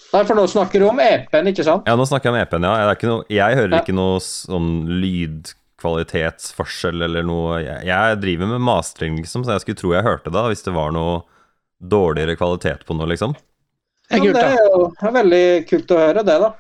Nei, 0.07 0.21
for 0.23 0.35
nå 0.39 0.45
snakker 0.47 0.79
du 0.79 0.85
om 0.87 0.99
EP-en, 1.03 1.49
ikke 1.51 1.65
sant? 1.67 1.83
Ja, 1.89 1.97
nå 1.99 2.05
snakker 2.07 2.29
jeg 2.29 2.33
om 2.33 2.39
EP-en, 2.39 2.63
ja. 2.63 2.93
Noe, 3.09 3.25
jeg 3.27 3.57
hører 3.59 3.73
Ja. 3.75 3.81
ikke 3.83 3.91
noe 3.97 4.21
sånn 4.23 4.87
lydkvalitetsforskjell 5.03 7.03
eller 7.09 7.23
noe 7.27 7.57
jeg, 7.61 8.15
driver 8.23 8.47
med 8.53 8.61
mastering, 8.63 9.17
liksom, 9.19 9.43
så 9.43 9.51
jeg 9.57 9.61
skulle 9.65 9.81
tro 9.81 9.91
jeg 9.97 10.07
hørte 10.07 10.31
det 10.33 10.43
hvis 10.47 10.63
det 10.65 10.73
var 10.77 10.89
noe 10.95 11.13
dårligere 11.81 12.35
kvalitet 12.37 12.85
på 12.87 12.95
noe, 12.97 13.07
liksom. 13.07 13.33
det 14.09 14.17
er 14.17 14.17
Ja, 14.17 14.23
kult, 14.23 14.33
det 14.35 14.43
er 14.43 14.57
jo 14.57 14.93
det 15.01 15.07
er 15.09 15.17
veldig 15.23 15.67
kult 15.69 15.91
å 15.91 15.97
høre 15.99 16.23
det, 16.25 16.37
da. 16.41 16.53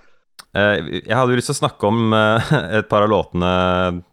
Eh, 0.55 0.77
Jeg 1.07 1.15
hadde 1.15 1.31
jo 1.31 1.37
lyst 1.39 1.47
til 1.51 1.55
å 1.57 1.61
snakke 1.67 1.87
om 1.87 2.13
eh, 2.13 2.51
et 2.79 2.89
par 2.89 3.01
av 3.03 3.09
låtene, 3.09 4.03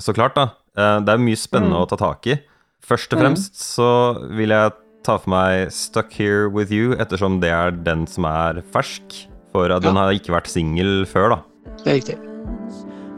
så 0.00 0.12
klart, 0.14 0.34
da. 0.34 0.48
Eh, 0.76 1.00
Det 1.00 1.08
er 1.14 1.18
mye 1.18 1.36
spennende 1.36 1.76
Mm. 1.76 1.82
å 1.84 1.88
ta 1.88 1.96
tak 1.96 2.26
i. 2.26 2.38
Først 2.82 3.12
og 3.12 3.18
Mm. 3.18 3.22
fremst 3.26 3.54
så 3.54 4.18
vil 4.36 4.48
jeg 4.50 4.72
ta 5.04 5.16
for 5.18 5.30
meg 5.30 5.68
'Stuck 5.70 6.12
Here 6.12 6.48
With 6.48 6.70
You', 6.72 6.94
ettersom 6.98 7.40
det 7.40 7.50
er 7.50 7.70
den 7.70 8.06
som 8.06 8.24
er 8.24 8.62
fersk 8.72 9.26
For 9.52 9.70
at 9.70 9.82
den 9.82 9.96
har 9.96 10.10
ikke 10.12 10.32
vært 10.32 10.46
singel 10.48 11.04
før, 11.04 11.28
da. 11.28 11.42
Det 11.84 11.86
er 11.86 11.94
riktig. 12.00 12.18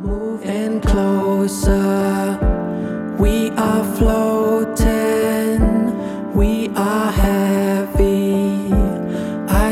moving 0.02 0.81
closer. 0.81 2.37
We 3.19 3.50
are 3.57 3.85
floating, 3.97 5.84
we 6.35 6.69
are 6.76 7.12
heavy. 7.12 8.75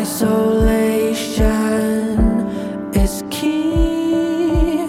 Isolation 0.00 1.40
is 2.94 3.22
key. 3.30 4.86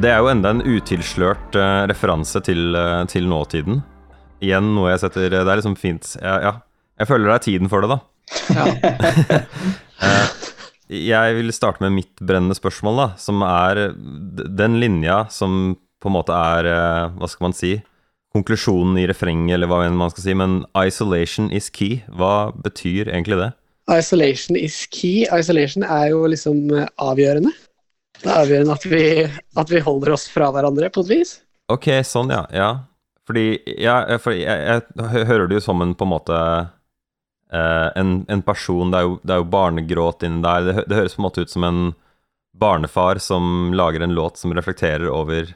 Det 0.00 0.08
er 0.08 0.18
jo 0.22 0.30
enda 0.32 0.50
en 0.54 0.62
utilslørt 0.64 1.54
eh, 1.60 1.86
referanse 1.90 2.40
til, 2.40 2.74
eh, 2.74 3.04
til 3.12 3.28
nåtiden. 3.28 3.82
Igjen 4.40 4.72
noe 4.72 4.94
jeg 4.94 5.02
setter 5.02 5.28
Det 5.28 5.44
er 5.44 5.60
liksom 5.60 5.76
fint. 5.76 6.16
Ja, 6.22 6.38
ja. 6.40 6.52
Jeg 7.00 7.08
føler 7.08 7.28
det 7.28 7.34
er 7.34 7.44
tiden 7.44 7.68
for 7.68 7.84
det, 7.84 7.90
da. 7.92 7.98
Ja. 8.50 8.66
Jeg 10.90 11.36
vil 11.36 11.52
starte 11.54 11.84
med 11.84 11.94
mitt 11.94 12.18
brennende 12.18 12.56
spørsmål, 12.58 12.96
da, 12.98 13.06
som 13.20 13.44
er 13.46 13.92
den 13.94 14.80
linja 14.82 15.22
som 15.30 15.76
på 16.00 16.10
en 16.10 16.16
måte 16.16 16.34
er 16.34 16.66
eh, 16.66 17.12
Hva 17.14 17.28
skal 17.30 17.46
man 17.46 17.54
si? 17.54 17.76
Konklusjonen 18.34 18.98
i 18.98 19.06
refrenget, 19.10 19.54
eller 19.56 19.70
hva 19.70 19.84
enn 19.86 19.98
man 19.98 20.10
skal 20.10 20.24
si. 20.24 20.34
Men 20.38 20.64
'isolation 20.74 21.50
is 21.54 21.70
key', 21.70 22.02
hva 22.10 22.50
betyr 22.54 23.10
egentlig 23.10 23.38
det? 23.38 23.50
Isolation 23.90 24.56
is 24.56 24.86
key. 24.86 25.26
Isolation 25.30 25.86
er 25.86 26.10
jo 26.12 26.24
liksom 26.30 26.70
eh, 26.74 26.88
avgjørende. 26.98 27.52
Det 28.20 28.28
er 28.28 28.42
avgjørende 28.42 28.76
at 28.76 28.86
vi, 28.90 29.04
at 29.62 29.72
vi 29.72 29.82
holder 29.82 30.14
oss 30.14 30.28
fra 30.30 30.50
hverandre, 30.54 30.90
på 30.90 31.04
et 31.06 31.12
vis. 31.14 31.34
Ok, 31.70 31.90
sånn, 32.06 32.30
ja. 32.34 32.44
ja. 32.54 32.70
Fordi, 33.30 33.46
ja, 33.78 34.02
fordi 34.18 34.42
jeg, 34.42 34.66
jeg, 34.66 34.86
jeg 34.98 35.26
hører 35.30 35.46
det 35.50 35.60
jo 35.60 35.64
som 35.64 35.82
en 35.84 35.94
på 35.94 36.06
en 36.06 36.14
måte 36.14 36.38
eh, 37.52 37.88
en, 38.00 38.12
en 38.28 38.42
person 38.46 38.90
det 38.92 39.00
er, 39.00 39.08
jo, 39.08 39.18
det 39.22 39.34
er 39.34 39.42
jo 39.42 39.50
barnegråt 39.52 40.26
inni 40.26 40.42
der. 40.44 40.68
Det, 40.68 40.84
det 40.90 40.98
høres 41.00 41.16
på 41.16 41.22
en 41.22 41.28
måte 41.28 41.44
ut 41.44 41.52
som 41.52 41.66
en 41.66 41.82
barnefar 42.60 43.20
som 43.22 43.72
lager 43.76 44.02
en 44.04 44.14
låt 44.14 44.40
som 44.40 44.54
reflekterer 44.54 45.08
over 45.08 45.54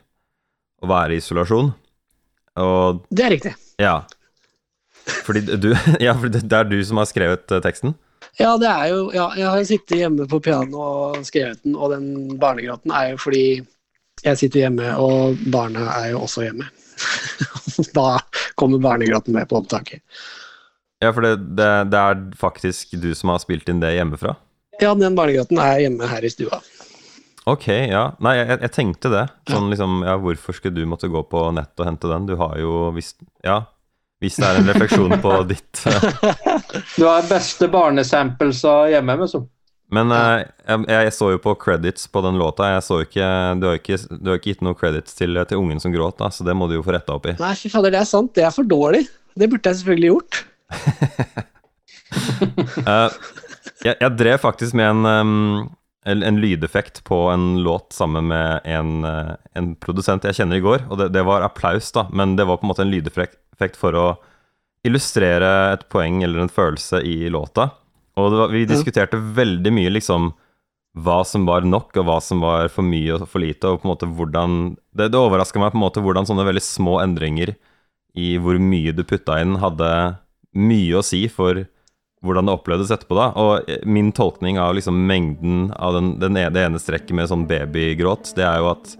å 0.82 0.90
være 0.90 1.16
i 1.16 1.22
isolasjon. 1.22 1.72
Og 2.60 3.02
Det 3.10 3.24
er 3.26 3.34
riktig. 3.38 3.54
ja. 3.82 4.02
Fordi 5.26 5.42
du 5.60 5.74
Ja, 6.00 6.14
for 6.16 6.32
det 6.32 6.48
er 6.48 6.64
du 6.64 6.78
som 6.86 6.96
har 6.96 7.08
skrevet 7.10 7.50
eh, 7.52 7.60
teksten? 7.64 7.92
Ja, 8.38 8.54
det 8.56 8.70
er 8.70 8.86
jo 8.88 9.00
Ja, 9.12 9.26
jeg 9.36 9.50
har 9.50 9.66
sittet 9.68 9.98
hjemme 10.00 10.24
på 10.30 10.40
piano 10.40 10.80
og 10.80 11.18
skrevet 11.28 11.60
den, 11.64 11.76
og 11.76 11.92
den 11.92 12.38
barnegråten 12.40 12.94
er 12.94 13.10
jo 13.12 13.18
fordi 13.20 13.44
jeg 14.24 14.38
sitter 14.40 14.62
hjemme, 14.62 14.86
og 14.96 15.36
barna 15.52 15.82
er 15.98 16.12
jo 16.14 16.22
også 16.24 16.46
hjemme. 16.46 16.64
da 17.98 18.14
kommer 18.56 18.80
barnegråten 18.80 19.34
med 19.34 19.48
på 19.50 19.58
opptaket. 19.58 20.00
Ja, 21.04 21.12
for 21.14 21.26
det, 21.26 21.36
det, 21.58 21.70
det 21.92 22.00
er 22.00 22.22
faktisk 22.40 22.96
du 23.00 23.10
som 23.16 23.34
har 23.34 23.42
spilt 23.42 23.68
inn 23.68 23.82
det 23.82 23.94
hjemmefra? 23.98 24.36
Ja, 24.80 24.94
den 24.98 25.14
barnegrøten 25.14 25.60
er 25.62 25.84
hjemme 25.84 26.08
her 26.10 26.24
i 26.24 26.32
stua. 26.32 26.62
Ok, 27.44 27.68
ja. 27.68 28.06
Nei, 28.24 28.38
jeg, 28.38 28.56
jeg 28.64 28.72
tenkte 28.72 29.10
det. 29.12 29.24
Sånn 29.52 29.68
liksom, 29.72 30.00
ja, 30.06 30.16
hvorfor 30.20 30.56
skulle 30.56 30.80
du 30.80 30.88
måtte 30.88 31.10
gå 31.12 31.20
på 31.28 31.44
nett 31.54 31.76
og 31.76 31.88
hente 31.90 32.08
den? 32.10 32.28
Du 32.30 32.38
har 32.40 32.56
jo 32.60 32.88
visst 32.96 33.20
Ja, 33.44 33.66
hvis 34.24 34.38
det 34.40 34.48
er 34.48 34.60
en 34.62 34.70
refleksjon 34.70 35.18
på 35.20 35.34
ditt 35.50 35.82
eh, 35.90 36.06
Du 36.96 37.04
har 37.04 37.26
beste 37.28 37.68
barnesamplesa 37.68 38.72
hjemme. 38.94 39.18
Så. 39.28 39.42
Men 39.92 40.14
eh, 40.16 40.46
jeg, 40.64 40.86
jeg 40.88 41.12
så 41.18 41.28
jo 41.34 41.42
på 41.44 41.52
credits 41.60 42.08
på 42.08 42.24
den 42.24 42.40
låta. 42.40 42.70
Jeg 42.72 42.86
så 42.88 43.02
ikke 43.04 43.28
Du 43.60 43.68
har 43.68 43.76
ikke, 43.82 44.00
du 44.16 44.32
har 44.32 44.40
ikke 44.40 44.54
gitt 44.54 44.64
noe 44.64 44.80
credits 44.80 45.20
til, 45.20 45.36
til 45.50 45.60
ungen 45.60 45.84
som 45.84 45.92
gråt, 45.92 46.16
da, 46.22 46.32
så 46.32 46.48
det 46.48 46.56
må 46.56 46.70
du 46.70 46.78
jo 46.78 46.86
få 46.86 46.96
retta 46.96 47.18
opp 47.18 47.28
i. 47.28 47.36
Nei, 47.42 47.52
fy 47.60 47.68
fader, 47.72 47.92
det 47.92 48.00
er 48.00 48.08
sant. 48.08 48.32
Det 48.32 48.48
er 48.48 48.56
for 48.56 48.64
dårlig. 48.64 49.04
Det 49.36 49.50
burde 49.52 49.68
jeg 49.68 49.82
selvfølgelig 49.82 50.12
gjort. 50.14 50.44
Eh, 52.84 53.10
jeg, 53.84 53.96
jeg 54.00 54.16
drev 54.18 54.36
faktisk 54.42 54.76
med 54.78 54.86
en, 54.86 55.06
um, 55.06 55.70
en, 56.06 56.38
lydeffekt 56.40 57.00
på 57.08 57.16
en 57.32 57.62
låt 57.64 57.94
sammen 57.96 58.28
med 58.30 58.66
en, 58.68 58.92
uh, 59.06 59.34
en 59.56 59.72
produsent 59.80 60.24
jeg 60.28 60.38
kjenner 60.38 60.60
i 60.60 60.64
går, 60.64 60.84
og 60.88 61.00
det, 61.00 61.08
det 61.16 61.24
var 61.26 61.46
applaus, 61.46 61.90
da, 61.96 62.06
men 62.12 62.36
det 62.38 62.46
var 62.48 62.60
på 62.60 62.66
en 62.68 62.72
måte 62.72 62.84
en 62.84 62.92
lydeffekt 62.92 63.78
for 63.80 63.98
å 63.98 64.06
illustrere 64.84 65.50
et 65.72 65.86
poeng 65.92 66.22
eller 66.22 66.44
en 66.44 66.52
følelse 66.52 67.00
i 67.08 67.30
låta. 67.32 67.70
Og 68.20 68.34
var, 68.36 68.52
vi 68.52 68.66
diskuterte 68.68 69.18
veldig 69.18 69.72
mye 69.74 69.92
liksom 69.96 70.32
hva 71.04 71.22
som 71.26 71.46
var 71.48 71.64
nok, 71.66 71.96
og 71.98 72.06
hva 72.06 72.20
som 72.22 72.42
var 72.44 72.68
for 72.70 72.86
mye 72.86 73.16
og 73.16 73.26
for 73.26 73.42
lite, 73.42 73.66
og 73.66 73.80
på 73.80 73.88
en 73.88 73.94
måte 73.94 74.10
hvordan 74.14 74.58
Det, 74.94 75.08
det 75.10 75.18
overraska 75.18 75.58
meg 75.58 75.72
på 75.72 75.80
en 75.80 75.86
måte 75.88 76.02
hvordan 76.04 76.28
sånne 76.28 76.46
veldig 76.46 76.62
små 76.62 77.00
endringer 77.02 77.56
i 78.14 78.36
hvor 78.38 78.60
mye 78.62 78.92
du 78.94 79.02
putta 79.02 79.40
inn, 79.42 79.56
hadde 79.58 79.88
mye 80.54 80.98
å 80.98 81.04
si 81.04 81.24
for 81.28 81.64
hvordan 82.24 82.48
det 82.48 82.54
opplevdes 82.56 82.92
etterpå, 82.94 83.16
da. 83.18 83.26
Og 83.40 83.70
eh, 83.70 83.82
min 83.84 84.12
tolkning 84.16 84.58
av 84.60 84.74
liksom 84.76 85.02
mengden 85.08 85.68
av 85.76 85.96
den, 85.98 86.14
den 86.22 86.38
ene, 86.40 86.52
det 86.54 86.64
ene 86.64 86.80
strekket 86.80 87.12
med 87.16 87.28
sånn 87.30 87.44
babygråt, 87.50 88.32
det 88.38 88.46
er 88.48 88.62
jo 88.62 88.70
at 88.72 88.94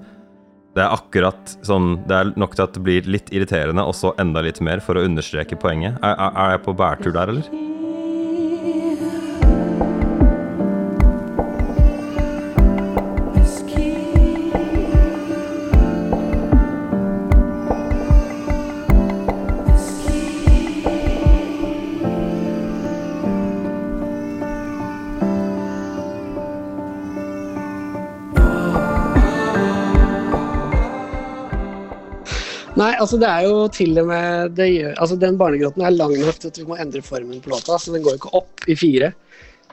det 0.74 0.82
er 0.82 0.90
akkurat 0.90 1.52
sånn 1.62 2.00
Det 2.08 2.16
er 2.16 2.30
nok 2.34 2.56
til 2.56 2.64
at 2.64 2.72
det 2.74 2.80
blir 2.82 3.06
litt 3.06 3.28
irriterende, 3.30 3.84
og 3.86 3.94
så 3.94 4.10
enda 4.18 4.42
litt 4.42 4.58
mer, 4.64 4.82
for 4.82 4.98
å 4.98 5.04
understreke 5.06 5.58
poenget. 5.60 6.00
Er, 6.02 6.18
er 6.26 6.56
jeg 6.56 6.64
på 6.66 6.74
bærtur 6.76 7.14
der, 7.14 7.30
eller? 7.30 7.83
Altså 33.04 33.18
det 33.20 33.30
er 33.30 33.46
jo 33.46 33.56
til 33.72 33.98
og 34.02 34.08
med 34.10 34.54
det 34.58 34.68
gjør, 34.72 34.94
altså 34.98 35.16
Den 35.20 35.38
barnegråten 35.40 35.84
er 35.84 35.94
lang 35.94 36.14
nok 36.18 36.38
til 36.40 36.50
at 36.50 36.60
vi 36.60 36.66
må 36.68 36.78
endre 36.80 37.02
formen 37.04 37.42
på 37.44 37.52
låta, 37.52 37.78
så 37.78 37.94
den 37.94 38.04
går 38.04 38.16
jo 38.16 38.22
ikke 38.22 38.36
opp 38.40 38.66
i 38.70 38.76
fire. 38.78 39.12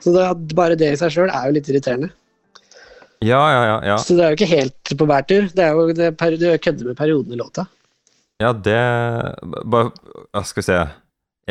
Så 0.02 0.14
det, 0.16 0.26
bare 0.58 0.78
det 0.80 0.94
i 0.94 1.00
seg 1.00 1.14
sjøl 1.14 1.30
er 1.32 1.48
jo 1.48 1.56
litt 1.58 1.70
irriterende. 1.72 2.12
Ja, 3.22 3.42
ja, 3.54 3.62
ja. 3.66 3.76
ja. 3.92 3.98
Så 4.02 4.16
det 4.18 4.24
er 4.26 4.34
jo 4.34 4.40
ikke 4.40 4.50
helt 4.50 4.94
på 4.98 5.06
hver 5.10 5.26
tur. 5.30 5.46
Det 5.54 5.62
er 5.66 5.78
jo 5.78 5.94
det, 5.94 6.10
du 6.42 6.48
kødder 6.58 6.90
med 6.90 6.98
perioden 6.98 7.36
i 7.36 7.38
låta. 7.38 7.68
Ja, 8.42 8.50
det 8.54 8.80
Bare 9.70 9.92
Skal 10.48 10.64
vi 10.64 10.66
se. 10.66 10.80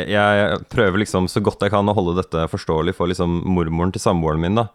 Jeg, 0.01 0.09
jeg 0.11 0.59
prøver 0.71 1.03
liksom 1.03 1.29
så 1.31 1.39
godt 1.43 1.63
jeg 1.63 1.71
kan 1.71 1.87
å 1.87 1.95
holde 1.95 2.17
dette 2.19 2.43
forståelig 2.51 2.95
for 2.97 3.11
liksom 3.11 3.41
mormoren 3.55 3.91
til 3.95 4.03
samboeren 4.03 4.41
min, 4.43 4.59
da. 4.59 4.67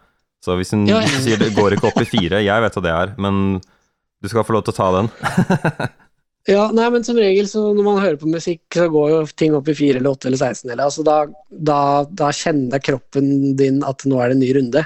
Så 0.45 0.57
hvis 0.57 0.73
hun 0.73 0.87
Ja, 0.89 1.03
ja. 1.05 1.21
sier 1.25 1.41
det 1.41 1.55
går 1.57 1.77
ikke 1.77 1.91
opp 1.91 2.01
i 2.01 2.09
fire, 2.09 2.41
jeg 2.45 2.65
vet 2.65 2.77
hva 2.77 2.85
det 2.85 2.93
er, 2.95 3.15
men 3.21 3.59
du 4.23 4.29
skal 4.31 4.45
få 4.47 4.57
lov 4.57 4.65
til 4.67 4.77
å 4.77 4.79
ta 4.79 4.89
den. 5.01 5.11
Ja, 6.47 6.69
nei, 6.71 6.87
men 6.95 7.03
som 7.07 7.19
regel 7.19 7.49
så 7.51 7.65
når 7.75 7.87
man 7.87 8.03
hører 8.03 8.19
på 8.21 8.31
musikk, 8.31 8.63
så 8.75 8.87
går 8.93 9.09
jo 9.11 9.23
ting 9.35 9.55
opp 9.59 9.67
i 9.71 9.75
fire 9.75 9.99
eller 9.99 10.15
åtte 10.15 10.31
eller 10.31 10.39
16 10.39 10.71
eller 10.71 10.85
altså 10.85 11.03
da, 11.07 11.17
da, 11.51 11.81
da 12.07 12.29
kjenner 12.35 12.83
kroppen 12.83 13.57
din 13.59 13.81
at 13.87 14.07
nå 14.07 14.21
er 14.23 14.31
det 14.31 14.37
en 14.37 14.45
ny 14.45 14.53
runde. 14.61 14.85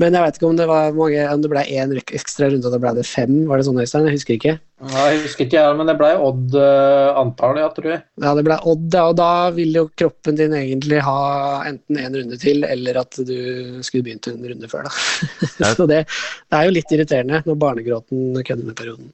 Men 0.00 0.16
jeg 0.16 0.24
vet 0.24 0.38
ikke 0.38 0.48
om 0.48 0.56
det 0.56 0.66
var 0.68 0.94
mange, 0.96 1.24
om 1.28 1.42
det 1.44 1.50
ble 1.52 1.62
én 1.76 1.90
ekstra 2.00 2.48
runde, 2.48 2.64
og 2.64 2.72
da 2.72 2.78
ble 2.80 2.92
det 2.96 3.04
fem. 3.04 3.42
Var 3.48 3.60
det 3.60 3.66
sånn, 3.66 3.80
Øystein? 3.82 4.06
Jeg 4.08 4.16
husker 4.16 4.36
ikke. 4.38 4.54
Ja, 4.80 5.02
jeg 5.12 5.18
husker 5.26 5.44
ikke, 5.44 5.58
jeg, 5.60 5.76
men 5.76 5.90
det 5.90 5.96
ble 6.00 6.08
odd 6.24 6.56
uh, 6.56 7.18
antall, 7.20 7.60
ja, 7.60 7.66
tror 7.76 7.90
jeg. 7.92 8.00
Ja, 8.24 8.32
det 8.38 8.44
ble 8.46 8.56
Odd, 8.70 8.86
ja, 8.96 9.02
og 9.10 9.18
da 9.18 9.32
vil 9.52 9.76
jo 9.76 9.84
kroppen 9.92 10.38
din 10.40 10.56
egentlig 10.56 11.02
ha 11.04 11.20
enten 11.68 12.00
en 12.00 12.16
runde 12.16 12.40
til, 12.40 12.64
eller 12.64 13.02
at 13.02 13.20
du 13.28 13.36
skulle 13.84 14.06
begynt 14.06 14.30
en 14.32 14.40
runde 14.40 14.72
før, 14.72 14.88
da. 14.88 14.94
så 15.76 15.88
det, 15.90 16.06
det 16.08 16.60
er 16.62 16.68
jo 16.68 16.76
litt 16.78 16.96
irriterende 16.96 17.42
når 17.44 17.60
barnegråten 17.66 18.40
kødder 18.40 18.70
med 18.70 18.78
perioden. 18.80 19.12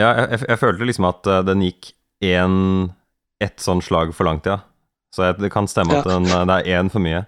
Ja, 0.00 0.10
jeg, 0.24 0.42
jeg, 0.48 0.58
følte 0.58 0.88
liksom 0.88 1.06
at 1.06 1.28
eh, 1.30 1.42
den 1.46 1.62
gikk 1.62 1.92
én 2.24 2.54
ett 3.42 3.62
sånn 3.62 3.82
slag 3.84 4.14
for 4.16 4.26
langt, 4.26 4.48
ja. 4.48 4.62
Så 5.14 5.28
jeg, 5.28 5.38
det 5.44 5.52
kan 5.54 5.68
stemme 5.70 6.00
at 6.00 6.08
den, 6.08 6.26
eh, 6.26 6.44
det 6.50 6.58
er 6.58 6.80
én 6.80 6.90
for 6.90 7.04
mye. 7.04 7.22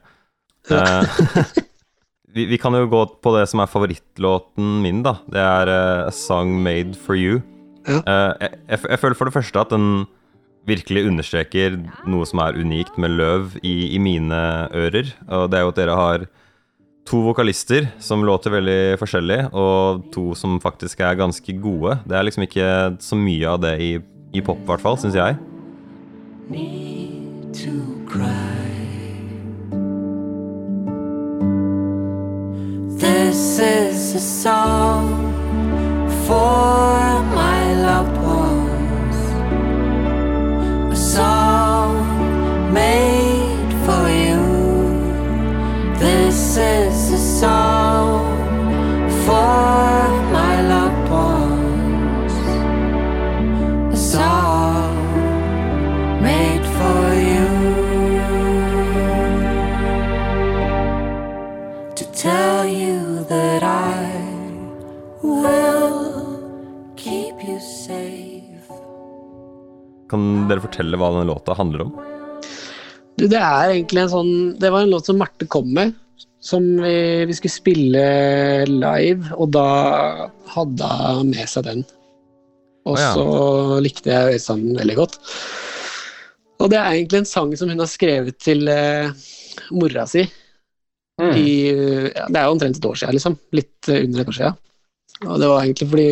Ja. 0.71 1.05
vi, 2.35 2.49
vi 2.51 2.59
kan 2.59 2.75
jo 2.75 2.89
gå 2.91 3.05
på 3.23 3.35
det 3.37 3.45
som 3.53 3.63
er 3.63 3.71
favorittlåten 3.71 4.81
min, 4.83 5.05
da. 5.07 5.19
Det 5.31 5.43
er 5.43 5.71
uh, 5.71 6.09
A 6.09 6.15
Song 6.15 6.57
Made 6.65 6.99
For 6.99 7.19
You. 7.19 7.39
Ja. 7.87 8.03
Uh, 8.03 8.33
jeg, 8.43 8.59
jeg, 8.67 8.83
jeg 8.91 9.03
føler 9.05 9.19
for 9.21 9.31
det 9.31 9.37
første 9.37 9.63
at 9.63 9.75
den 9.75 10.07
virkelig 10.67 11.07
understreker 11.07 11.77
noe 12.11 12.27
som 12.27 12.43
er 12.43 12.59
unikt 12.59 12.97
med 12.99 13.15
Løv 13.15 13.55
i, 13.63 13.95
i 13.95 14.01
mine 14.03 14.41
ører. 14.75 15.13
Og 15.31 15.47
det 15.53 15.61
er 15.61 15.63
jo 15.63 15.71
at 15.71 15.79
dere 15.79 15.99
har 16.01 16.27
to 17.07 17.23
vokalister 17.23 17.89
som 18.03 18.25
låter 18.27 18.51
veldig 18.51 18.99
forskjellig, 19.01 19.39
og 19.55 20.07
to 20.15 20.35
som 20.39 20.59
faktisk 20.63 21.01
er 21.07 21.19
ganske 21.19 21.55
gode. 21.63 21.99
Det 22.07 22.19
er 22.19 22.27
liksom 22.27 22.47
ikke 22.47 22.71
så 23.03 23.19
mye 23.19 23.53
av 23.53 23.63
det 23.63 23.75
i, 23.83 23.93
i 24.35 24.43
pop, 24.43 24.59
i 24.59 24.71
hvert 24.71 24.83
fall, 24.83 24.99
syns 25.01 25.19
jeg. 25.19 25.39
Need 26.51 27.55
to 27.55 27.79
cry. 28.11 28.67
This 32.99 33.59
is 33.59 34.15
a 34.15 34.21
song 34.21 35.13
for 36.27 37.23
my 37.35 37.75
loved 37.87 38.16
Kan 70.17 70.47
dere 70.49 70.65
fortelle 70.65 70.97
hva 70.97 71.11
denne 71.13 71.29
låta 71.29 71.53
handler 71.59 71.85
om? 71.85 71.93
Du, 73.17 73.27
det 73.29 73.37
er 73.37 73.75
egentlig 73.75 74.03
en 74.03 74.13
sånn 74.13 74.33
Det 74.61 74.71
var 74.73 74.85
en 74.85 74.93
låt 74.93 75.09
som 75.09 75.19
Marte 75.21 75.49
kom 75.49 75.69
med, 75.77 75.93
som 76.41 76.65
vi, 76.81 77.27
vi 77.29 77.37
skulle 77.37 77.53
spille 77.53 78.05
live, 78.71 79.35
og 79.37 79.53
da 79.57 79.69
hadde 80.55 80.89
hun 81.19 81.35
med 81.35 81.51
seg 81.51 81.67
den. 81.69 81.85
Og 82.87 82.95
Å, 82.95 83.01
ja. 83.03 83.13
så 83.13 83.79
likte 83.85 84.13
jeg 84.13 84.39
Øystein 84.39 84.67
veldig 84.79 84.97
godt. 85.03 85.19
Og 86.63 86.73
det 86.73 86.81
er 86.81 86.95
egentlig 86.95 87.21
en 87.21 87.29
sang 87.29 87.53
som 87.59 87.73
hun 87.73 87.83
har 87.83 87.91
skrevet 87.91 88.39
til 88.41 88.65
uh, 88.71 89.13
mora 89.77 90.07
si. 90.09 90.25
Mm. 91.21 91.33
I, 91.37 91.51
ja, 92.13 92.29
det 92.29 92.41
er 92.41 92.47
jo 92.47 92.55
omtrent 92.55 92.79
et 92.79 92.89
år 92.89 93.01
siden, 93.03 93.19
liksom. 93.19 93.37
Litt 93.57 93.91
eh, 93.93 94.05
under 94.07 94.23
et 94.23 94.33
år 94.33 94.39
siden. 94.39 94.63
Og 95.25 95.41
det 95.41 95.49
var 95.49 95.63
egentlig 95.65 95.89
fordi 95.89 96.09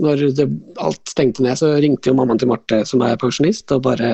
når 0.00 0.22
det, 0.36 0.46
alt 0.80 1.10
stengte 1.12 1.44
ned, 1.44 1.58
så 1.60 1.74
ringte 1.76 2.08
jo 2.08 2.16
mammaen 2.16 2.40
til 2.40 2.48
Marte, 2.48 2.82
som 2.88 3.02
er 3.04 3.18
pensjonist, 3.20 3.68
og 3.76 3.84
bare 3.88 4.12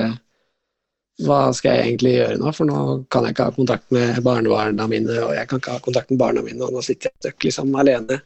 Hva 1.25 1.47
skal 1.55 1.73
jeg 1.73 1.85
egentlig 1.87 2.11
gjøre 2.13 2.35
nå? 2.37 2.51
For 2.53 2.69
nå 2.69 2.81
kan 3.09 3.25
jeg 3.25 3.33
ikke 3.33 3.45
ha 3.47 3.53
kontakt 3.55 3.87
med 3.95 4.19
barnebarna 4.25 4.85
mine, 4.91 5.15
og 5.23 5.31
jeg 5.33 5.49
kan 5.49 5.61
ikke 5.61 5.77
ha 5.77 5.81
kontakt 5.81 6.11
med 6.13 6.19
barna 6.21 6.43
mine, 6.45 6.61
og 6.61 6.75
nå 6.75 6.83
sitter 6.85 7.09
jeg 7.09 7.17
støkk 7.23 7.47
liksom 7.47 7.71
alene. 7.73 8.19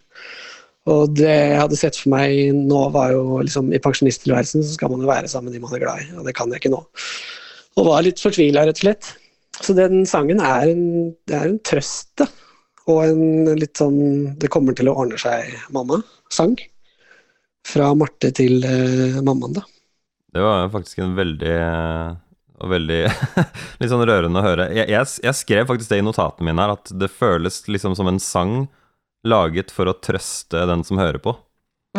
Og 0.91 1.13
det 1.13 1.29
jeg 1.29 1.61
hadde 1.61 1.79
sett 1.79 1.99
for 2.01 2.11
meg 2.11 2.57
nå, 2.57 2.81
var 2.91 3.13
jo 3.13 3.39
liksom 3.45 3.69
I 3.71 3.79
pensjonisttilværelsen 3.85 4.65
så 4.65 4.75
skal 4.75 4.91
man 4.91 5.05
jo 5.05 5.11
være 5.11 5.29
sammen 5.31 5.51
med 5.51 5.59
de 5.59 5.63
man 5.63 5.77
er 5.77 5.85
glad 5.85 6.03
i, 6.03 6.09
og 6.17 6.27
det 6.27 6.35
kan 6.35 6.51
jeg 6.51 6.63
ikke 6.63 6.73
nå. 6.73 6.81
Og 7.77 7.87
var 7.87 8.03
litt 8.03 8.19
fortvila, 8.19 8.65
rett 8.67 8.81
og 8.81 8.83
slett. 8.83 9.13
Så 9.61 9.75
den 9.77 10.01
sangen 10.09 10.41
er 10.43 10.71
en, 10.73 10.85
er 11.29 11.45
en 11.47 11.59
trøst, 11.63 12.09
da. 12.19 12.27
Og 12.91 13.03
en 13.05 13.53
litt 13.57 13.79
sånn 13.79 14.35
'det 14.37 14.51
kommer 14.51 14.75
til 14.77 14.91
å 14.91 14.97
ordne 15.03 15.19
seg, 15.21 15.53
mamma'-sang. 15.71 16.57
Fra 17.67 17.91
Marte 17.93 18.31
til 18.33 18.65
uh, 18.65 19.21
mammaen, 19.21 19.53
da. 19.59 19.63
Det 20.33 20.41
var 20.41 20.69
faktisk 20.73 21.03
en 21.03 21.15
veldig 21.15 21.55
og 22.61 22.69
veldig 22.69 22.99
litt 23.81 23.91
sånn 23.91 24.05
rørende 24.05 24.41
å 24.41 24.45
høre. 24.45 24.67
Jeg, 24.75 24.89
jeg, 24.91 25.09
jeg 25.25 25.37
skrev 25.37 25.69
faktisk 25.69 25.91
det 25.91 26.01
i 26.01 26.05
notatene 26.05 26.49
mine 26.49 26.65
her, 26.65 26.75
at 26.77 26.93
det 26.93 27.09
føles 27.13 27.61
liksom 27.67 27.95
som 27.97 28.09
en 28.11 28.21
sang 28.21 28.55
laget 29.27 29.73
for 29.73 29.89
å 29.89 29.97
trøste 29.97 30.65
den 30.69 30.85
som 30.85 31.01
hører 31.01 31.21
på. 31.21 31.35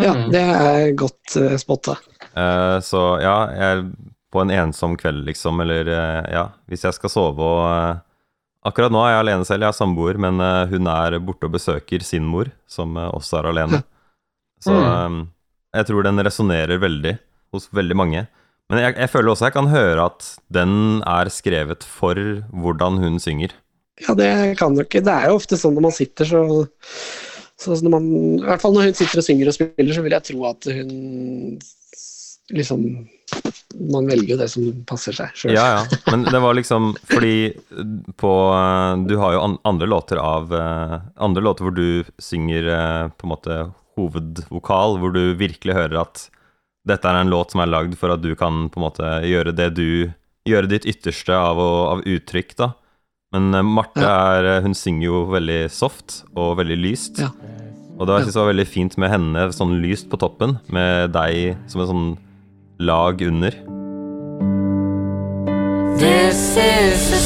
Ja, 0.00 0.14
det 0.32 0.40
er 0.40 0.94
godt 0.96 1.37
uh, 1.37 1.56
spotta. 1.61 1.99
Uh, 2.32 2.78
så 2.84 3.02
ja, 3.22 3.37
jeg, 3.52 3.84
på 4.32 4.42
en 4.42 4.54
ensom 4.54 4.96
kveld, 5.00 5.26
liksom, 5.28 5.61
eller 5.64 5.90
uh, 5.90 6.22
ja, 6.32 6.46
hvis 6.70 6.87
jeg 6.87 6.96
skal 6.96 7.12
sove 7.12 7.44
og 7.44 7.62
eh, 7.68 8.00
Akkurat 8.62 8.95
nå 8.95 9.00
er 9.02 9.16
jeg 9.16 9.23
alene 9.25 9.47
selv, 9.47 9.64
jeg 9.64 9.73
har 9.73 9.76
samboer, 9.76 10.19
men 10.23 10.38
eh, 10.42 10.71
hun 10.71 10.87
er 10.90 11.16
borte 11.25 11.49
og 11.49 11.57
besøker 11.57 12.04
sin 12.07 12.26
mor, 12.31 12.50
som 12.71 12.95
eh, 12.95 13.11
også 13.11 13.40
er 13.40 13.50
alene. 13.50 13.83
Så 14.62 14.76
eh, 14.78 15.16
jeg 15.78 15.88
tror 15.88 16.07
den 16.07 16.23
resonnerer 16.23 16.78
veldig 16.83 17.16
hos 17.52 17.66
veldig 17.75 17.99
mange. 17.99 18.23
Men 18.71 18.81
jeg, 18.81 18.95
jeg 19.02 19.11
føler 19.11 19.33
også 19.33 19.49
jeg 19.49 19.57
kan 19.57 19.69
høre 19.69 20.07
at 20.07 20.28
den 20.54 21.02
er 21.09 21.28
skrevet 21.35 21.83
for 21.85 22.16
hvordan 22.55 23.03
hun 23.03 23.18
synger. 23.20 23.57
Ja, 24.01 24.14
det 24.16 24.31
kan 24.61 24.79
du 24.79 24.85
ikke. 24.85 25.03
Det 25.05 25.12
er 25.12 25.29
jo 25.29 25.40
ofte 25.40 25.59
sånn 25.61 25.75
når 25.77 25.88
man 25.90 25.96
sitter, 25.96 26.31
så, 26.31 26.62
så 27.61 27.77
når 27.83 27.92
man, 27.98 28.09
I 28.38 28.46
hvert 28.46 28.62
fall 28.62 28.79
når 28.79 28.88
hun 28.88 28.96
sitter 28.96 29.20
og 29.20 29.27
synger 29.27 29.51
og 29.51 29.59
spiller, 29.59 29.92
så 29.96 30.07
vil 30.07 30.16
jeg 30.16 30.29
tro 30.31 30.46
at 30.48 30.70
hun 30.70 30.94
liksom 32.50 33.07
Man 33.92 34.09
velger 34.11 34.35
jo 34.35 34.38
det 34.40 34.48
som 34.52 34.66
passer 34.88 35.14
seg 35.16 35.37
sjøl. 35.38 35.55
Ja, 35.55 35.66
ja. 35.78 36.00
Men 36.11 36.26
det 36.26 36.40
var 36.42 36.57
liksom 36.59 36.92
fordi 37.09 37.52
på 38.20 38.33
eh, 38.57 39.05
Du 39.09 39.16
har 39.20 39.37
jo 39.37 39.44
andre 39.68 39.88
låter 39.88 40.20
av 40.20 40.52
eh, 40.55 40.96
Andre 41.16 41.44
låter 41.44 41.68
hvor 41.68 41.76
du 41.76 42.05
synger 42.18 42.68
eh, 42.68 43.07
på 43.14 43.28
en 43.28 43.35
måte 43.35 43.61
hovedvokal, 43.96 44.98
hvor 45.00 45.12
du 45.12 45.35
virkelig 45.37 45.76
hører 45.76 46.02
at 46.02 46.26
dette 46.88 47.07
er 47.07 47.20
en 47.20 47.31
låt 47.31 47.52
som 47.52 47.61
er 47.62 47.70
lagd 47.70 47.94
for 48.00 48.14
at 48.14 48.22
du 48.24 48.33
kan 48.35 48.66
på 48.72 48.81
en 48.81 48.87
måte 48.88 49.14
gjøre 49.28 49.55
det 49.55 49.70
du 49.76 49.88
Gjøre 50.42 50.66
ditt 50.66 50.87
ytterste 50.90 51.37
av, 51.38 51.61
av 51.62 52.00
uttrykk, 52.02 52.57
da. 52.59 52.72
Men 53.33 53.55
eh, 53.55 53.62
Marte 53.62 54.02
er 54.02 54.48
eh, 54.57 54.64
Hun 54.64 54.74
synger 54.74 55.07
jo 55.09 55.20
veldig 55.33 55.61
soft 55.72 56.22
og 56.35 56.57
veldig 56.61 56.78
lyst. 56.81 57.22
Ja. 57.22 57.31
Og 57.94 58.07
det 58.07 58.11
var, 58.11 58.18
jeg 58.18 58.28
synes 58.31 58.40
var 58.40 58.50
veldig 58.50 58.66
fint 58.66 58.98
med 58.98 59.12
henne 59.12 59.46
sånn 59.55 59.76
lyst 59.85 60.09
på 60.11 60.18
toppen, 60.18 60.57
med 60.72 61.12
deg 61.14 61.55
som 61.70 61.85
en 61.85 61.90
sånn 61.90 62.07
lag 62.78 63.22
under. 63.22 63.50
This 65.98 66.56
is 66.56 67.12
a 67.12 67.21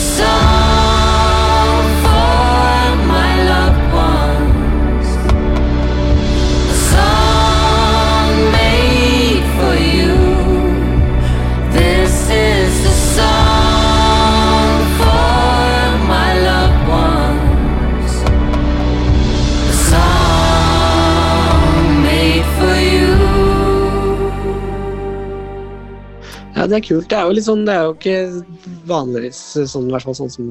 Ja, 26.66 26.70
det 26.72 26.78
er 26.80 26.86
kult. 26.88 27.06
Det 27.06 27.14
er 27.14 27.28
jo 27.28 27.34
litt 27.36 27.46
sånn, 27.46 27.60
det 27.62 27.74
er 27.76 27.84
jo 27.86 27.92
ikke 27.94 28.78
vanligvis 28.90 29.38
sånn, 29.70 29.84
i 29.86 29.92
hvert 29.94 30.02
fall 30.02 30.16
sånn 30.18 30.32
som 30.34 30.46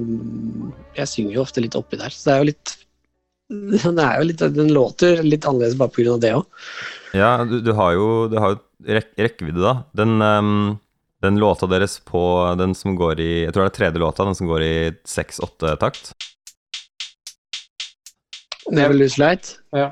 Jeg 0.95 1.09
synger 1.11 1.33
jo 1.35 1.41
ofte 1.43 1.63
litt 1.63 1.73
oppi 1.75 1.97
der, 1.99 2.13
så 2.15 2.29
det 2.29 2.35
er 2.35 2.37
jo 2.39 2.45
litt 2.53 2.75
det 3.99 4.05
er 4.05 4.21
jo 4.21 4.27
litt, 4.29 4.43
Den 4.55 4.71
låter 4.71 5.19
litt 5.27 5.43
annerledes 5.43 5.75
bare 5.75 5.91
pga. 5.91 6.13
det 6.23 6.31
òg. 6.37 6.45
Ja, 7.19 7.33
du, 7.43 7.57
du 7.59 7.73
har 7.75 7.97
jo, 7.97 8.05
du 8.31 8.37
har 8.39 8.53
jo 8.53 8.95
rek 8.95 9.09
rekkevidde, 9.19 9.59
da. 9.59 9.73
Den, 9.91 10.15
um, 10.23 10.77
den 11.25 11.41
låta 11.41 11.67
deres 11.67 11.97
på 11.99 12.21
den 12.61 12.71
som 12.79 12.95
går 12.95 13.19
i 13.19 13.29
Jeg 13.43 13.51
tror 13.51 13.65
det 13.65 13.73
er 13.73 13.77
tredje 13.79 14.03
låta, 14.05 14.23
den 14.23 14.39
som 14.39 14.47
går 14.47 14.63
i 14.63 14.75
seks-åtte-takt. 15.03 16.13
Never 18.71 18.95
Lose 18.95 19.19
Light. 19.19 19.57
Ja. 19.75 19.91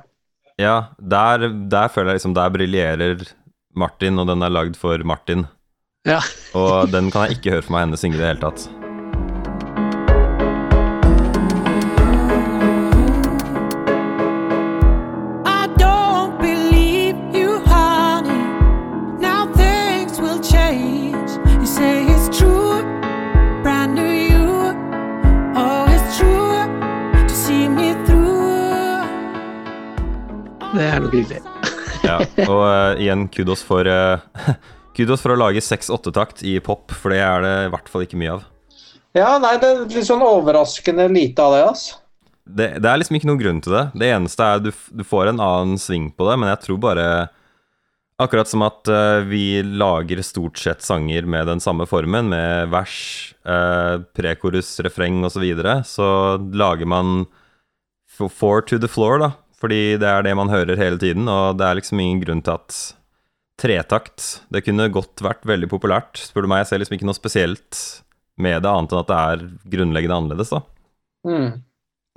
Ja, 0.55 0.77
der, 1.03 1.49
der 1.67 1.91
føler 1.91 2.13
jeg 2.13 2.21
liksom 2.21 2.35
Der 2.37 2.51
briljerer 2.53 3.27
Martin, 3.75 4.23
og 4.23 4.31
den 4.31 4.45
er 4.45 4.55
lagd 4.55 4.79
for 4.79 5.03
Martin. 5.03 5.43
Ja. 6.03 6.19
Og 6.59 6.91
den 6.91 7.11
kan 7.11 7.21
jeg 7.21 7.37
ikke 7.37 7.51
høre 7.55 7.63
for 7.63 7.71
meg 7.71 7.85
henne 7.85 7.97
synge 7.97 8.17
i 8.17 8.19
det 8.19 8.27
hele 8.27 8.41
tatt. 8.43 8.65
I 15.47 15.63
don't 15.79 16.35
believe 16.43 17.15
you, 17.31 17.55
honey. 17.71 18.43
Now 19.23 19.47
things 19.55 20.19
will 20.19 20.43
change. 20.43 21.39
You 21.61 21.65
say 21.65 22.03
it's 22.03 22.27
true, 22.35 22.83
brand 23.63 23.95
new 23.95 24.11
you. 24.11 24.75
Oh, 25.55 25.87
it's 25.87 26.17
true 26.19 26.67
to 27.15 27.33
see 27.45 27.69
me 27.69 27.95
through. 28.03 29.07
Det 30.75 30.83
er 30.83 30.99
nok 30.99 31.13
riktig. 31.13 31.39
Ja, 32.03 32.19
og 32.49 32.59
uh, 32.67 32.99
igjen 32.99 33.29
kudos 33.31 33.63
for 33.63 33.87
eh, 33.87 34.19
Kudos 34.97 35.23
for 35.23 35.33
å 35.33 35.39
lage 35.39 35.63
seks-åtte-takt 35.63 36.43
i 36.45 36.59
pop, 36.63 36.93
for 36.93 37.13
det 37.13 37.21
er 37.25 37.43
det 37.45 37.53
i 37.65 37.73
hvert 37.73 37.91
fall 37.91 38.05
ikke 38.05 38.19
mye 38.21 38.37
av. 38.37 38.47
ja, 39.17 39.35
nei, 39.41 39.55
det 39.61 39.69
er 39.69 39.85
litt 39.85 40.09
sånn 40.09 40.25
overraskende 40.25 41.07
lite 41.11 41.45
av 41.45 41.55
det, 41.55 41.61
altså. 41.71 42.01
det, 42.45 42.67
det 42.83 42.89
er 42.89 42.99
liksom 43.01 43.19
ikke 43.19 43.29
noen 43.31 43.41
grunn 43.41 43.61
til 43.65 43.77
det. 43.77 43.85
Det 44.01 44.11
eneste 44.13 44.49
er 44.49 44.65
du, 44.65 44.73
du 44.93 45.05
får 45.07 45.31
en 45.31 45.41
annen 45.43 45.81
sving 45.81 46.11
på 46.13 46.29
det, 46.29 46.37
men 46.41 46.53
jeg 46.53 46.65
tror 46.67 46.83
bare 46.89 47.07
Akkurat 48.21 48.47
som 48.47 48.61
at 48.61 48.85
uh, 48.93 49.25
vi 49.25 49.63
lager 49.65 50.21
stort 50.21 50.59
sett 50.61 50.83
sanger 50.85 51.25
med 51.25 51.47
den 51.49 51.59
samme 51.63 51.87
formen, 51.89 52.29
med 52.29 52.69
vers, 52.71 53.33
uh, 53.49 54.05
prekorus, 54.15 54.75
refreng 54.85 55.23
osv., 55.25 55.33
så, 55.33 55.41
videre, 55.41 55.73
så 55.87 56.09
lager 56.53 56.85
man 56.87 57.25
four 58.13 58.61
to 58.61 58.77
the 58.77 58.87
floor, 58.87 59.17
da. 59.17 59.31
Fordi 59.59 59.97
det 59.97 60.07
er 60.07 60.25
det 60.27 60.35
man 60.37 60.51
hører 60.51 60.77
hele 60.77 60.99
tiden, 61.01 61.25
og 61.31 61.57
det 61.57 61.65
er 61.65 61.79
liksom 61.79 62.03
ingen 62.03 62.21
grunn 62.21 62.43
til 62.45 62.59
at 62.59 62.77
tretakt 63.61 64.41
Det 64.51 64.63
kunne 64.65 64.89
godt 64.91 65.21
vært 65.23 65.45
veldig 65.45 65.69
populært, 65.71 66.17
spør 66.17 66.45
du 66.45 66.49
meg. 66.51 66.63
Jeg 66.63 66.71
ser 66.71 66.81
liksom 66.81 66.97
ikke 66.97 67.07
noe 67.09 67.17
spesielt 67.17 67.81
med 68.41 68.63
det, 68.65 68.69
annet 68.71 68.91
enn 68.95 69.01
at 69.03 69.11
det 69.11 69.19
er 69.19 69.43
grunnleggende 69.75 70.17
annerledes, 70.17 70.49
da. 70.49 70.63
Mm. 71.27 71.61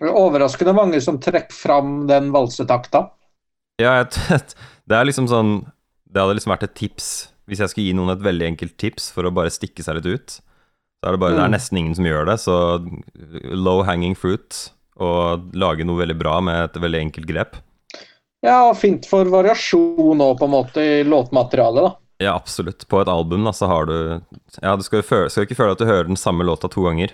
Er 0.02 0.12
Overraskende 0.16 0.74
mange 0.76 1.00
som 1.04 1.18
trekker 1.22 1.52
fram 1.56 2.06
den 2.08 2.30
valsetakta. 2.34 3.06
Ja, 3.80 3.98
det 4.88 4.96
er 4.96 5.04
liksom 5.04 5.28
sånn 5.28 5.58
Det 6.08 6.22
hadde 6.22 6.38
liksom 6.38 6.54
vært 6.54 6.62
et 6.64 6.74
tips 6.78 7.28
Hvis 7.44 7.60
jeg 7.60 7.68
skulle 7.68 7.90
gi 7.90 7.96
noen 7.98 8.14
et 8.14 8.22
veldig 8.24 8.46
enkelt 8.54 8.76
tips 8.80 9.10
for 9.12 9.28
å 9.28 9.32
bare 9.36 9.52
stikke 9.52 9.84
seg 9.84 9.98
litt 9.98 10.08
ut, 10.08 10.36
så 10.40 11.10
er 11.10 11.12
det 11.16 11.20
bare 11.20 11.36
Det 11.36 11.42
er 11.44 11.50
Mm. 11.50 11.56
nesten 11.58 11.78
ingen 11.82 11.94
som 11.94 12.08
gjør 12.08 12.24
det, 12.30 12.38
så 12.40 12.56
low 13.52 13.82
hanging 13.84 14.16
fruit 14.16 14.70
og 14.96 15.52
lage 15.52 15.84
noe 15.84 16.00
veldig 16.00 16.16
bra 16.18 16.38
med 16.40 16.56
et 16.70 16.80
veldig 16.80 17.00
enkelt 17.04 17.28
grep. 17.28 17.56
Ja, 18.44 18.66
og 18.68 18.76
fint 18.78 19.06
for 19.08 19.28
variasjon 19.32 20.20
òg, 20.22 20.36
på 20.38 20.48
en 20.48 20.52
måte, 20.52 20.82
i 20.82 21.04
låtmaterialet, 21.06 21.86
da. 21.86 21.94
Ja, 22.22 22.32
absolutt. 22.34 22.86
På 22.88 23.02
et 23.02 23.10
album 23.12 23.44
da, 23.44 23.52
så 23.52 23.68
har 23.68 23.88
du 23.88 23.96
Ja, 24.62 24.76
du 24.76 24.84
skal 24.86 25.02
jo 25.02 25.08
føle, 25.08 25.30
skal 25.30 25.44
jo 25.44 25.50
ikke 25.50 25.58
føle 25.58 25.76
at 25.76 25.82
du 25.82 25.88
hører 25.88 26.08
den 26.08 26.20
samme 26.20 26.46
låta 26.48 26.70
to 26.72 26.84
ganger. 26.86 27.12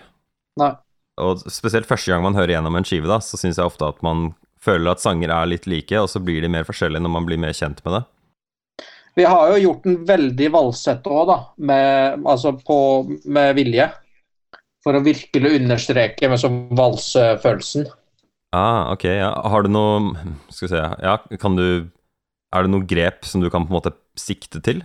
Nei. 0.60 0.72
Og 1.20 1.42
spesielt 1.50 1.88
første 1.88 2.12
gang 2.12 2.22
man 2.24 2.36
hører 2.38 2.54
gjennom 2.54 2.76
en 2.78 2.86
skive, 2.86 3.10
da, 3.10 3.18
så 3.20 3.40
syns 3.40 3.58
jeg 3.58 3.68
ofte 3.68 3.88
at 3.88 3.98
man 4.04 4.30
føler 4.62 4.92
at 4.92 5.02
sanger 5.02 5.32
er 5.34 5.50
litt 5.50 5.66
like, 5.66 5.94
og 5.98 6.08
så 6.10 6.22
blir 6.22 6.44
de 6.44 6.50
mer 6.52 6.66
forskjellige 6.68 7.02
når 7.02 7.14
man 7.16 7.26
blir 7.26 7.40
mer 7.42 7.56
kjent 7.56 7.82
med 7.84 7.98
det. 7.98 8.02
Vi 9.18 9.24
har 9.28 9.50
jo 9.52 9.58
gjort 9.60 9.82
den 9.84 9.98
veldig 10.08 10.48
valsete 10.54 11.10
òg, 11.12 11.26
da. 11.28 11.38
Med, 11.68 12.22
altså 12.24 12.54
på, 12.56 12.78
med 13.28 13.56
vilje. 13.58 13.90
For 14.82 14.96
å 14.98 15.02
virkelig 15.04 15.58
understreke 15.58 16.30
med 16.30 16.40
sånn 16.40 16.62
valsefølelsen. 16.78 17.90
Ah, 18.52 18.92
ok, 18.92 19.04
ja. 19.08 19.30
Har 19.48 19.62
du 19.64 19.70
noe 19.72 20.12
Skal 20.52 20.66
vi 20.68 20.72
se 20.74 20.80
Ja, 21.02 21.16
kan 21.40 21.56
du 21.56 21.88
Er 22.52 22.66
det 22.66 22.72
noe 22.74 22.84
grep 22.84 23.24
som 23.24 23.40
du 23.40 23.48
kan 23.50 23.64
på 23.64 23.72
en 23.72 23.78
måte 23.80 23.94
sikte 24.20 24.60
til? 24.64 24.82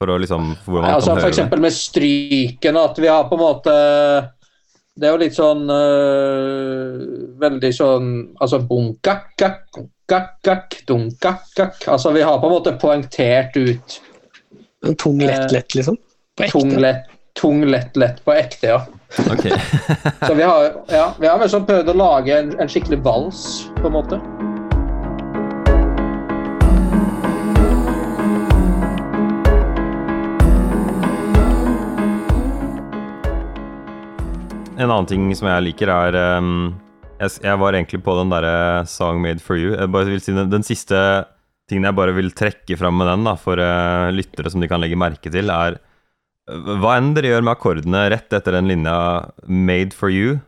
For 0.00 0.12
å 0.12 0.18
liksom 0.20 0.50
Hvor 0.66 0.82
man 0.82 0.90
Altså 0.98 1.14
kan 1.14 1.22
for 1.24 1.30
eksempel 1.32 1.60
det? 1.62 1.66
med 1.68 1.72
stryken, 1.76 2.76
at 2.76 2.98
vi 3.00 3.08
har 3.08 3.24
på 3.30 3.38
en 3.38 3.44
måte 3.46 3.74
Det 4.94 5.08
er 5.08 5.14
jo 5.14 5.22
litt 5.24 5.36
sånn 5.38 5.64
øh, 5.72 6.98
Veldig 7.40 7.70
sånn 7.76 8.10
Altså 8.42 8.60
bunkak, 8.68 9.30
kak, 9.40 9.62
kak, 10.10 10.34
kak, 10.44 10.76
dunkak, 10.88 11.46
kak. 11.56 11.80
Altså 11.88 12.12
vi 12.14 12.22
har 12.26 12.36
på 12.42 12.50
en 12.50 12.56
måte 12.58 12.76
poengtert 12.82 13.56
ut 13.56 14.00
En 14.84 14.98
tung 15.00 15.16
lett, 15.22 15.46
Eh, 15.46 15.52
lett, 15.56 15.74
liksom. 15.78 15.96
På 16.36 16.44
ekte. 16.44 16.58
tung, 16.60 16.74
lett, 16.82 17.06
tung, 17.40 17.62
lett, 17.72 17.96
lett 17.96 18.18
på 18.26 18.34
ekte, 18.36 18.68
ja. 18.74 18.82
Ok. 19.18 19.46
Så 20.26 20.34
vi 20.34 20.42
har, 20.42 20.72
ja, 20.90 21.14
vi 21.20 21.28
har 21.28 21.42
sånn 21.48 21.66
prøvd 21.68 21.92
å 21.92 21.96
lage 21.98 22.34
en, 22.34 22.54
en 22.58 22.70
skikkelig 22.70 22.98
vals, 23.04 23.44
på 23.78 23.86
en 23.90 23.94
måte. 23.94 24.18
En 34.74 34.90
annen 34.90 35.06
ting 35.08 35.30
som 35.38 35.48
jeg 35.48 35.68
liker, 35.68 35.92
er 35.94 36.18
um, 36.42 36.74
jeg, 37.20 37.38
jeg 37.46 37.62
var 37.62 37.78
egentlig 37.78 38.02
på 38.04 38.18
den 38.18 38.34
derre 38.34 38.82
Song 38.90 39.22
Made 39.22 39.40
for 39.40 39.56
You. 39.60 39.76
Jeg 39.78 39.94
bare 39.94 40.10
vil 40.10 40.22
si 40.24 40.34
den, 40.34 40.50
den 40.50 40.66
siste 40.66 40.98
tingen 41.70 41.86
jeg 41.88 41.96
bare 41.96 42.12
vil 42.16 42.34
trekke 42.34 42.76
fram 42.76 42.98
med 42.98 43.08
den, 43.08 43.28
da, 43.30 43.38
for 43.40 43.62
uh, 43.62 44.10
lyttere 44.12 44.50
som 44.50 44.60
de 44.60 44.68
kan 44.68 44.82
legge 44.82 44.98
merke 44.98 45.30
til, 45.32 45.54
er 45.54 45.78
hva 46.48 46.96
enn 46.98 47.14
dere 47.16 47.30
gjør 47.32 47.46
med 47.46 47.54
akkordene 47.54 48.02
rett 48.12 48.32
etter 48.36 48.52
den 48.58 48.68
linja 48.68 48.96
'Made 49.46 49.96
for 49.96 50.12
you', 50.12 50.40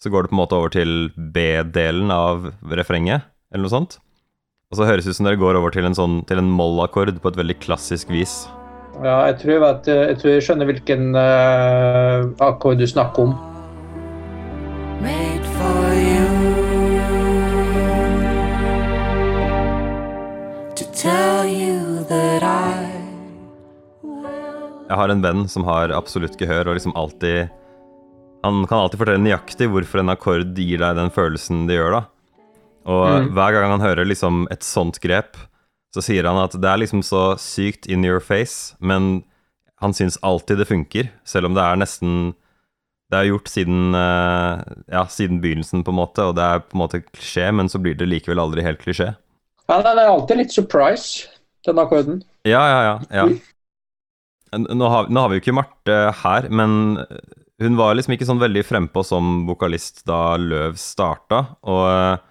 så 0.00 0.10
går 0.10 0.22
det 0.22 0.30
på 0.30 0.36
en 0.36 0.42
måte 0.42 0.56
over 0.56 0.70
til 0.70 1.10
B-delen 1.16 2.10
av 2.14 2.52
refrenget, 2.62 3.26
eller 3.52 3.66
noe 3.66 3.74
sånt. 3.74 3.98
Og 4.70 4.78
så 4.78 4.86
høres 4.86 5.04
det 5.04 5.10
ut 5.10 5.18
som 5.18 5.26
dere 5.26 5.40
går 5.40 5.58
over 5.58 5.70
til 5.74 5.84
en, 5.84 5.94
sånn, 5.98 6.24
til 6.26 6.38
en 6.38 6.50
moll-akkord 6.50 7.18
på 7.20 7.28
et 7.28 7.36
veldig 7.36 7.58
klassisk 7.58 8.08
vis. 8.08 8.46
Ja, 9.02 9.26
jeg 9.26 9.40
tror, 9.42 9.52
jeg 9.58 10.08
jeg 10.08 10.18
tror 10.20 10.30
jeg 10.30 10.42
skjønner 10.46 10.66
hvilken 10.70 11.14
uh, 11.16 12.30
akkord 12.38 12.78
du 12.78 12.86
snakker 12.86 13.22
om. 13.22 13.38
made 15.00 15.46
for 15.56 15.94
you 15.94 16.26
to 20.74 20.84
tell 20.92 21.46
you 21.46 22.04
that 22.04 22.42
I 22.42 22.59
Jeg 24.90 24.98
har 24.98 25.12
en 25.12 25.22
venn 25.22 25.44
som 25.48 25.62
har 25.68 25.92
absolutt 25.94 26.34
gehør, 26.40 26.72
og 26.72 26.78
liksom 26.78 26.96
alltid 26.98 27.50
Han 28.42 28.62
kan 28.66 28.78
alltid 28.80 28.98
fortelle 29.02 29.20
nøyaktig 29.20 29.66
hvorfor 29.68 30.00
en 30.00 30.08
akkord 30.14 30.54
gir 30.56 30.80
deg 30.80 30.96
den 30.96 31.10
følelsen 31.12 31.66
det 31.68 31.76
gjør, 31.76 31.92
da. 31.98 32.02
Og 32.88 33.06
Mm. 33.10 33.26
hver 33.36 33.52
gang 33.52 33.70
han 33.74 33.82
hører 33.84 34.06
liksom 34.08 34.46
et 34.50 34.62
sånt 34.64 34.96
grep, 35.04 35.36
så 35.94 36.00
sier 36.02 36.24
han 36.24 36.38
at 36.40 36.52
det 36.56 36.64
er 36.70 36.78
liksom 36.80 37.02
så 37.04 37.36
sykt 37.36 37.86
in 37.86 38.02
your 38.02 38.18
face, 38.18 38.74
men 38.80 39.22
han 39.82 39.92
syns 39.92 40.16
alltid 40.22 40.56
det 40.58 40.68
funker, 40.68 41.10
selv 41.22 41.46
om 41.50 41.54
det 41.54 41.62
er 41.62 41.76
nesten 41.76 42.34
Det 43.10 43.18
er 43.18 43.28
gjort 43.32 43.48
siden, 43.50 43.92
eh, 43.92 44.62
ja, 44.92 45.04
siden 45.10 45.40
begynnelsen, 45.42 45.82
på 45.82 45.90
en 45.90 45.98
måte, 45.98 46.22
og 46.22 46.36
det 46.36 46.44
er 46.46 46.60
på 46.60 46.76
en 46.78 46.80
måte 46.86 47.02
klisjé, 47.12 47.52
men 47.52 47.66
så 47.68 47.80
blir 47.82 47.96
det 47.98 48.06
likevel 48.08 48.38
aldri 48.38 48.62
helt 48.62 48.78
klisjé. 48.78 49.16
Ja, 49.68 49.82
den 49.82 49.98
er 49.98 50.06
alltid 50.06 50.36
litt 50.38 50.52
surprise, 50.52 51.26
den 51.66 51.74
akkorden. 51.82 52.22
Ja, 52.44 52.62
ja, 52.70 52.82
ja. 52.82 53.00
ja. 53.10 53.24
Nå, 54.56 54.86
har, 54.90 55.10
nå 55.10 55.22
har 55.22 55.30
vi 55.30 55.38
jo 55.38 55.44
ikke 55.44 55.54
Marte 55.54 55.98
her, 56.22 56.48
men 56.50 56.96
hun 57.60 57.76
var 57.76 57.94
liksom 57.96 58.14
ikke 58.16 58.26
sånn 58.28 58.40
veldig 58.40 58.62
frempå 58.64 59.02
som 59.04 59.44
vokalist 59.48 60.02
da 60.08 60.34
Løv 60.40 60.78
starta. 60.80 61.42
Og 61.68 61.82
eh, 61.90 62.22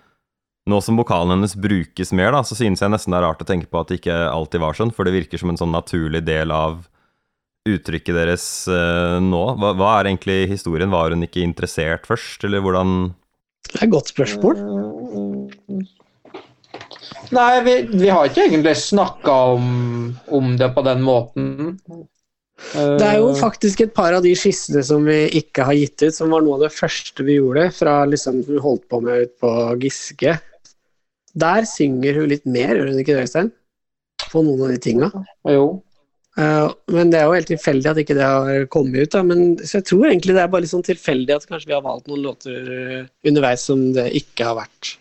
nå 0.70 0.80
som 0.86 0.98
vokalen 1.00 1.36
hennes 1.36 1.54
brukes 1.58 2.14
mer, 2.18 2.34
da, 2.34 2.42
så 2.46 2.58
synes 2.58 2.82
jeg 2.82 2.94
nesten 2.94 3.14
det 3.14 3.20
er 3.20 3.28
rart 3.28 3.44
å 3.46 3.48
tenke 3.48 3.70
på 3.70 3.82
at 3.82 3.92
det 3.92 4.00
ikke 4.02 4.18
alltid 4.30 4.64
var 4.64 4.78
sånn, 4.78 4.94
for 4.96 5.06
det 5.06 5.14
virker 5.16 5.42
som 5.42 5.54
en 5.54 5.62
sånn 5.62 5.76
naturlig 5.76 6.24
del 6.26 6.54
av 6.54 6.82
uttrykket 7.70 8.18
deres 8.18 8.46
eh, 8.74 9.20
nå. 9.22 9.44
Hva, 9.62 9.76
hva 9.78 9.94
er 10.00 10.10
egentlig 10.10 10.42
historien? 10.50 10.90
Var 10.94 11.14
hun 11.14 11.28
ikke 11.28 11.46
interessert 11.46 12.10
først, 12.10 12.46
eller 12.48 12.66
hvordan 12.66 13.12
Det 13.70 13.78
er 13.78 13.86
et 13.86 13.94
godt 13.94 14.14
spørsmål. 14.16 14.64
Nei, 17.36 17.62
vi, 17.66 17.76
vi 17.92 18.10
har 18.10 18.30
ikke 18.30 18.48
egentlig 18.48 18.76
snakka 18.80 19.34
om, 19.56 19.68
om 20.34 20.56
det 20.58 20.72
på 20.74 20.84
den 20.88 21.04
måten. 21.06 21.76
Det 22.74 23.06
er 23.06 23.20
jo 23.20 23.30
Eh, 23.32 23.40
faktisk 23.40 23.82
et 23.86 23.94
par 23.96 24.14
av 24.14 24.24
de 24.26 24.34
skissene 24.36 24.82
som 24.84 25.06
vi 25.08 25.22
ikke 25.40 25.66
har 25.68 25.78
gitt 25.78 26.04
ut, 26.04 26.16
som 26.16 26.34
var 26.34 26.44
noe 26.44 26.58
av 26.58 26.66
det 26.66 26.76
første 26.76 27.24
vi 27.24 27.38
gjorde 27.38 27.70
fra 27.76 28.02
liksom 28.10 28.42
vi 28.48 28.60
holdt 28.62 28.88
på 28.92 29.02
med 29.06 29.28
ut 29.28 29.36
på 29.40 29.52
Giske. 29.84 30.36
Der 31.40 31.68
synger 31.70 32.20
hun 32.20 32.32
litt 32.32 32.46
mer, 32.50 32.76
gjør 32.76 32.92
hun 32.92 33.04
ikke 33.04 33.16
det, 33.16 33.28
Øystein? 33.28 33.54
På 34.30 34.44
noen 34.44 34.66
av 34.66 34.74
de 34.74 34.82
tinga. 34.84 35.12
Jo. 35.48 35.68
Eh, 36.40 36.68
men 36.94 37.14
det 37.14 37.22
er 37.22 37.30
jo 37.30 37.38
helt 37.38 37.52
tilfeldig 37.54 37.92
at 37.92 38.02
ikke 38.04 38.18
det 38.18 38.28
har 38.28 38.66
kommet 38.74 39.06
ut. 39.06 39.14
Da. 39.16 39.24
Men, 39.24 39.54
så 39.64 39.80
jeg 39.80 39.90
tror 39.92 40.10
egentlig 40.10 40.36
det 40.36 40.44
er 40.44 40.52
bare 40.52 40.66
litt 40.66 40.74
sånn 40.74 40.88
tilfeldig 40.88 41.38
at 41.38 41.48
kanskje 41.50 41.72
vi 41.72 41.78
har 41.78 41.86
valgt 41.86 42.10
noen 42.10 42.26
låter 42.26 42.74
eh, 42.76 43.06
underveis 43.30 43.64
som 43.70 43.92
det 43.96 44.10
ikke 44.20 44.52
har 44.52 44.60
vært 44.60 44.98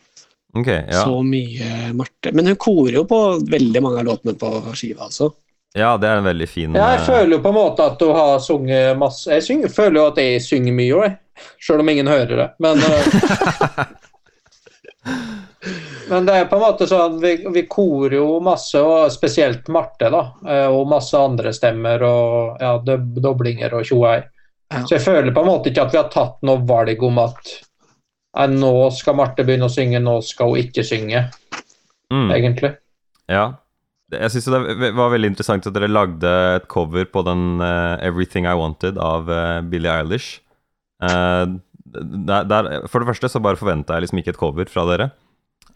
Ok, 0.58 0.68
ja. 0.68 1.02
så 1.04 1.20
mye 1.22 1.92
Marte. 1.94 2.32
Men 2.34 2.46
hun 2.50 2.56
korer 2.60 2.98
jo 3.00 3.04
på 3.08 3.18
veldig 3.50 3.82
mange 3.84 4.00
av 4.02 4.08
låtene 4.08 4.34
på 4.40 4.50
skiva, 4.74 5.06
altså. 5.08 5.30
ja, 5.76 5.92
det 6.00 6.08
er 6.08 6.20
en 6.22 6.28
veldig 6.28 6.48
fin 6.50 6.74
Ja, 6.74 6.92
jeg 6.96 7.02
eh, 7.02 7.06
føler 7.06 7.36
jo 7.36 7.40
på 7.44 7.52
en 7.52 7.58
måte 7.60 7.86
at 7.92 7.98
du 8.00 8.08
har 8.16 8.38
sunget 8.42 8.98
masse 8.98 9.30
Jeg 9.30 9.44
synger, 9.46 9.68
føler 9.74 10.00
jo 10.00 10.06
at 10.10 10.20
jeg 10.22 10.42
synger 10.42 10.76
mye, 10.80 11.02
jeg. 11.04 11.16
Selv 11.62 11.84
om 11.84 11.88
ingen 11.92 12.08
hører 12.10 12.36
det. 12.40 12.48
Men, 12.64 12.80
eh, 12.82 13.84
men 16.08 16.26
det 16.26 16.34
er 16.34 16.48
på 16.50 16.56
en 16.56 16.64
måte 16.64 16.88
sånn 16.90 17.20
vi, 17.22 17.34
vi 17.54 17.62
korer 17.70 18.16
jo 18.18 18.40
masse, 18.44 18.80
og 18.80 19.12
spesielt 19.12 19.68
Marte, 19.72 20.10
da. 20.12 20.24
eh, 20.48 20.66
Og 20.72 20.88
masse 20.90 21.14
andre 21.20 21.52
stemmer 21.54 22.02
og 22.08 22.64
ja, 22.64 22.74
doblinger 23.28 23.78
og 23.78 23.86
tjoei. 23.86 24.18
Ja. 24.68 24.82
Så 24.84 24.96
jeg 24.98 25.04
føler 25.06 25.32
på 25.32 25.44
en 25.44 25.48
måte 25.52 25.70
ikke 25.70 25.86
at 25.86 25.94
vi 25.94 26.00
har 26.00 26.10
tatt 26.12 26.42
noe 26.44 26.60
valg 26.68 27.02
om 27.06 27.22
at 27.22 27.54
nå 28.46 28.72
skal 28.94 29.16
Marte 29.18 29.42
begynne 29.46 29.66
å 29.66 29.72
synge, 29.72 29.98
nå 30.02 30.18
skal 30.22 30.52
hun 30.52 30.60
ikke 30.62 30.84
synge, 30.86 31.24
mm. 32.12 32.28
egentlig. 32.36 32.76
Ja. 33.30 33.48
Jeg 34.14 34.32
syns 34.32 34.46
det 34.48 34.90
var 34.96 35.10
veldig 35.12 35.32
interessant 35.34 35.66
at 35.68 35.74
dere 35.74 35.90
lagde 35.90 36.30
et 36.56 36.68
cover 36.70 37.08
på 37.10 37.24
den 37.26 37.58
uh, 37.60 37.98
'Everything 37.98 38.46
I 38.48 38.56
Wanted' 38.56 39.00
av 39.02 39.28
uh, 39.28 39.60
Billie 39.60 39.90
Eilish. 39.92 40.38
Uh, 41.02 41.58
der, 41.84 42.46
der, 42.48 42.70
for 42.88 43.00
det 43.02 43.10
første 43.10 43.28
så 43.32 43.42
bare 43.42 43.58
forventa 43.58 43.96
jeg 43.96 44.06
liksom 44.06 44.22
ikke 44.22 44.32
et 44.36 44.40
cover 44.40 44.70
fra 44.70 44.86
dere. 44.88 45.10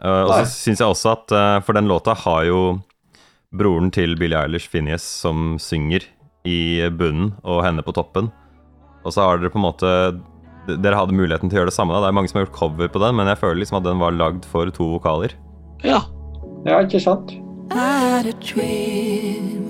Og 0.03 0.33
så 0.33 0.46
syns 0.48 0.81
jeg 0.81 0.90
også 0.90 1.12
at 1.12 1.33
For 1.62 1.77
den 1.77 1.87
låta 1.87 2.11
har 2.25 2.42
jo 2.48 2.81
broren 3.55 3.90
til 3.94 4.16
Billie 4.18 4.40
Eilish, 4.40 4.66
Phineas, 4.72 5.05
som 5.05 5.61
synger 5.62 6.05
i 6.48 6.83
bunnen 6.90 7.37
og 7.44 7.62
henne 7.62 7.85
på 7.87 7.94
toppen. 7.94 8.33
Og 9.07 9.14
så 9.14 9.25
har 9.25 9.38
dere 9.38 9.53
på 9.53 9.61
en 9.61 9.66
måte 9.66 9.92
Dere 10.68 10.94
hadde 10.94 11.14
muligheten 11.16 11.51
til 11.51 11.59
å 11.59 11.62
gjøre 11.62 11.72
det 11.72 11.77
samme. 11.77 11.94
da 11.94 12.05
Det 12.05 12.12
er 12.12 12.18
mange 12.18 12.31
som 12.31 12.38
har 12.38 12.46
gjort 12.46 12.59
cover 12.59 12.88
på 12.88 13.03
den, 13.03 13.16
men 13.18 13.27
jeg 13.27 13.40
føler 13.40 13.62
liksom 13.62 13.79
at 13.81 13.87
den 13.88 14.03
var 14.03 14.14
lagd 14.14 14.44
for 14.46 14.70
to 14.70 14.85
vokaler. 14.94 15.35
Ja. 15.83 16.05
Ja, 16.64 16.79
ikke 16.85 17.01
sant? 17.03 17.33
I 17.72 17.98
had 17.98 18.27
a 18.27 18.33
dream. 18.38 19.68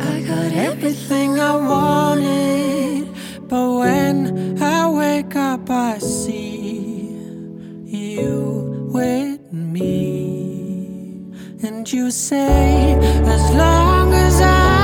I 0.00 0.20
got 0.26 0.52
everything 0.52 1.38
I 1.38 1.56
wanted, 1.56 3.08
but 3.48 3.78
when 3.78 4.60
I 4.60 4.90
wake 4.90 5.36
up, 5.36 5.70
I 5.70 5.98
see 5.98 7.16
you 7.86 8.88
with 8.92 9.40
me. 9.52 11.32
And 11.62 11.90
you 11.90 12.10
say, 12.10 12.94
as 13.24 13.54
long 13.54 14.12
as 14.12 14.40
I'm 14.40 14.79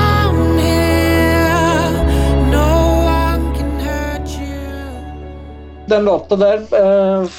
den 5.87 6.05
låta 6.05 6.35
der 6.35 6.63
eh, 6.75 7.29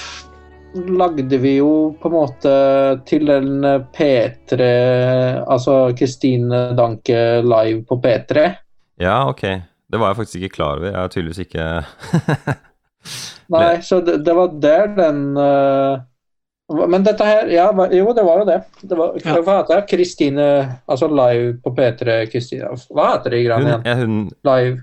lagde 0.74 1.38
vi 1.38 1.56
jo 1.56 1.94
på 2.00 2.08
en 2.08 2.14
måte 2.14 2.52
til 3.08 3.28
en 3.32 3.64
P3 3.94 4.68
Altså 5.48 5.92
Kristine 5.98 6.68
Danke 6.76 7.42
live 7.44 7.84
på 7.88 8.00
P3. 8.04 8.48
Ja, 9.00 9.28
ok. 9.28 9.42
Det 9.88 10.00
var 10.00 10.12
jeg 10.12 10.16
faktisk 10.16 10.42
ikke 10.42 10.54
klar 10.58 10.80
over. 10.80 10.90
Jeg 10.90 11.00
er 11.04 11.12
tydeligvis 11.12 11.44
ikke 11.46 11.68
Nei, 13.54 13.78
så 13.80 14.00
det, 14.04 14.18
det 14.26 14.34
var 14.36 14.56
der 14.60 14.90
den 14.96 15.22
uh, 15.38 16.00
Men 16.88 17.06
dette 17.06 17.24
her 17.24 17.48
Ja, 17.52 17.70
jo, 17.72 18.10
det 18.16 18.24
var 18.26 18.42
jo 18.42 18.48
det. 18.48 18.58
det 18.82 18.98
var, 18.98 19.14
Ja. 19.24 19.38
Hva 19.44 19.60
heter 19.60 19.80
det? 19.80 19.86
Kristine 19.92 20.48
Altså 20.88 21.08
live 21.08 21.54
på 21.64 21.72
P3 21.76 22.18
Kristine 22.32 22.74
Hva 22.92 23.14
heter 23.14 23.32
det 23.32 23.40
i 23.40 23.48
greiene 23.48 23.78
igjen? 23.84 24.20
Live 24.48 24.76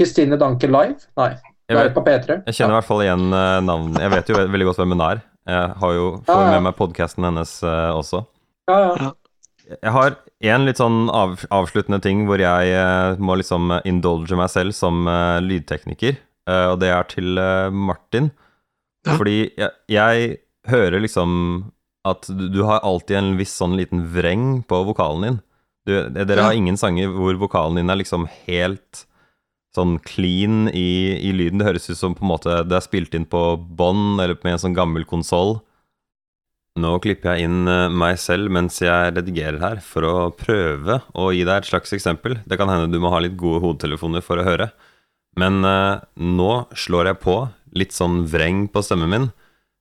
Kristine 0.00 0.36
Danke 0.40 0.68
live? 0.68 1.00
Nei. 1.20 1.32
Jeg, 1.72 1.88
vet, 1.88 1.94
på 1.96 2.04
P3. 2.06 2.36
jeg 2.46 2.54
kjenner 2.58 2.74
i 2.74 2.78
hvert 2.80 2.88
fall 2.90 3.02
igjen 3.04 3.24
eh, 3.38 3.60
navnet. 3.66 4.00
Jeg 4.04 4.10
vet 4.14 4.28
jo 4.32 4.36
veldig 4.40 4.68
godt 4.70 4.80
hvem 4.82 4.94
hun 4.96 5.04
er. 5.08 5.22
Jeg 5.52 5.72
har 5.82 5.92
jo 5.96 6.06
får 6.26 6.36
Ja, 6.38 6.44
ja. 6.46 6.50
med 6.56 6.62
meg 6.68 6.76
podkasten 6.78 7.24
hennes 7.26 7.56
eh, 7.66 7.90
også. 7.96 8.24
Ja, 8.70 8.78
ja. 9.00 9.10
Jeg 9.72 9.92
har 9.94 10.16
en 10.52 10.64
litt 10.66 10.76
sånn 10.80 11.06
av, 11.14 11.36
avsluttende 11.54 12.00
ting 12.02 12.24
hvor 12.28 12.38
jeg 12.42 12.72
eh, 12.76 13.16
må 13.22 13.36
liksom 13.40 13.70
eh, 13.78 13.84
indulge 13.88 14.36
meg 14.38 14.50
selv 14.52 14.74
som 14.76 15.06
eh, 15.08 15.38
lydtekniker, 15.42 16.18
eh, 16.50 16.66
og 16.72 16.80
det 16.82 16.90
er 16.92 17.06
til 17.10 17.38
Martin. 17.72 18.30
Ja. 19.06 19.16
Fordi 19.18 19.36
jeg, 19.58 19.70
jeg 19.90 20.36
hører 20.70 21.00
liksom 21.02 21.32
at 22.06 22.26
du, 22.30 22.48
du 22.50 22.60
har 22.66 22.82
alltid 22.86 23.16
en 23.18 23.32
viss 23.38 23.54
sånn 23.58 23.76
liten 23.78 24.04
vreng 24.14 24.60
på 24.66 24.82
vokalen 24.88 25.22
din. 25.26 25.40
Du, 25.86 25.92
dere 26.14 26.36
Ja. 26.38 26.44
har 26.50 26.54
ingen 26.58 26.76
sanger 26.78 27.10
hvor 27.14 27.34
vokalen 27.40 27.78
din 27.80 27.90
er 27.90 27.98
liksom 27.98 28.28
helt 28.46 29.04
sånn 29.76 29.96
clean 30.04 30.66
i, 30.68 31.16
i 31.16 31.32
lyden. 31.34 31.60
Det 31.60 31.68
høres 31.70 31.90
ut 31.90 31.98
som 31.98 32.16
på 32.16 32.24
en 32.26 32.32
måte 32.34 32.62
det 32.68 32.76
er 32.76 32.84
spilt 32.84 33.14
inn 33.16 33.28
på 33.28 33.42
bånd 33.56 34.20
eller 34.20 34.36
med 34.44 34.56
en 34.56 34.64
sånn 34.66 34.76
gammel 34.76 35.06
konsoll. 35.08 35.58
Nå 36.80 36.94
klipper 37.04 37.34
jeg 37.34 37.48
inn 37.48 37.68
eh, 37.68 37.88
meg 37.92 38.16
selv 38.20 38.52
mens 38.52 38.78
jeg 38.80 39.12
redigerer 39.12 39.60
her, 39.60 39.80
for 39.84 40.08
å 40.08 40.14
prøve 40.32 41.02
å 41.12 41.28
gi 41.34 41.42
deg 41.44 41.58
et 41.60 41.68
slags 41.68 41.92
eksempel. 41.92 42.38
Det 42.48 42.56
kan 42.60 42.70
hende 42.72 42.88
du 42.92 43.00
må 43.02 43.12
ha 43.12 43.20
litt 43.20 43.36
gode 43.40 43.60
hodetelefoner 43.64 44.24
for 44.24 44.40
å 44.40 44.46
høre. 44.46 44.70
Men 45.36 45.60
eh, 45.68 46.00
nå 46.16 46.52
slår 46.76 47.12
jeg 47.12 47.20
på 47.24 47.36
litt 47.76 47.92
sånn 47.96 48.22
vreng 48.28 48.66
på 48.72 48.84
stemmen 48.84 49.12
min, 49.12 49.28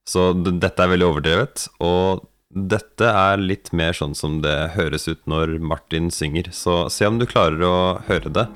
så 0.08 0.32
dette 0.34 0.84
er 0.84 0.92
veldig 0.92 1.08
overdrevet. 1.08 1.66
Og 1.84 2.28
dette 2.52 3.08
er 3.08 3.40
litt 3.40 3.72
mer 3.76 3.96
sånn 3.96 4.16
som 4.18 4.42
det 4.44 4.74
høres 4.76 5.08
ut 5.08 5.22
når 5.32 5.60
Martin 5.64 6.12
synger. 6.12 6.52
Så 6.56 6.90
se 6.92 7.08
om 7.08 7.20
du 7.20 7.28
klarer 7.30 7.64
å 7.64 7.78
høre 8.10 8.32
det 8.36 8.48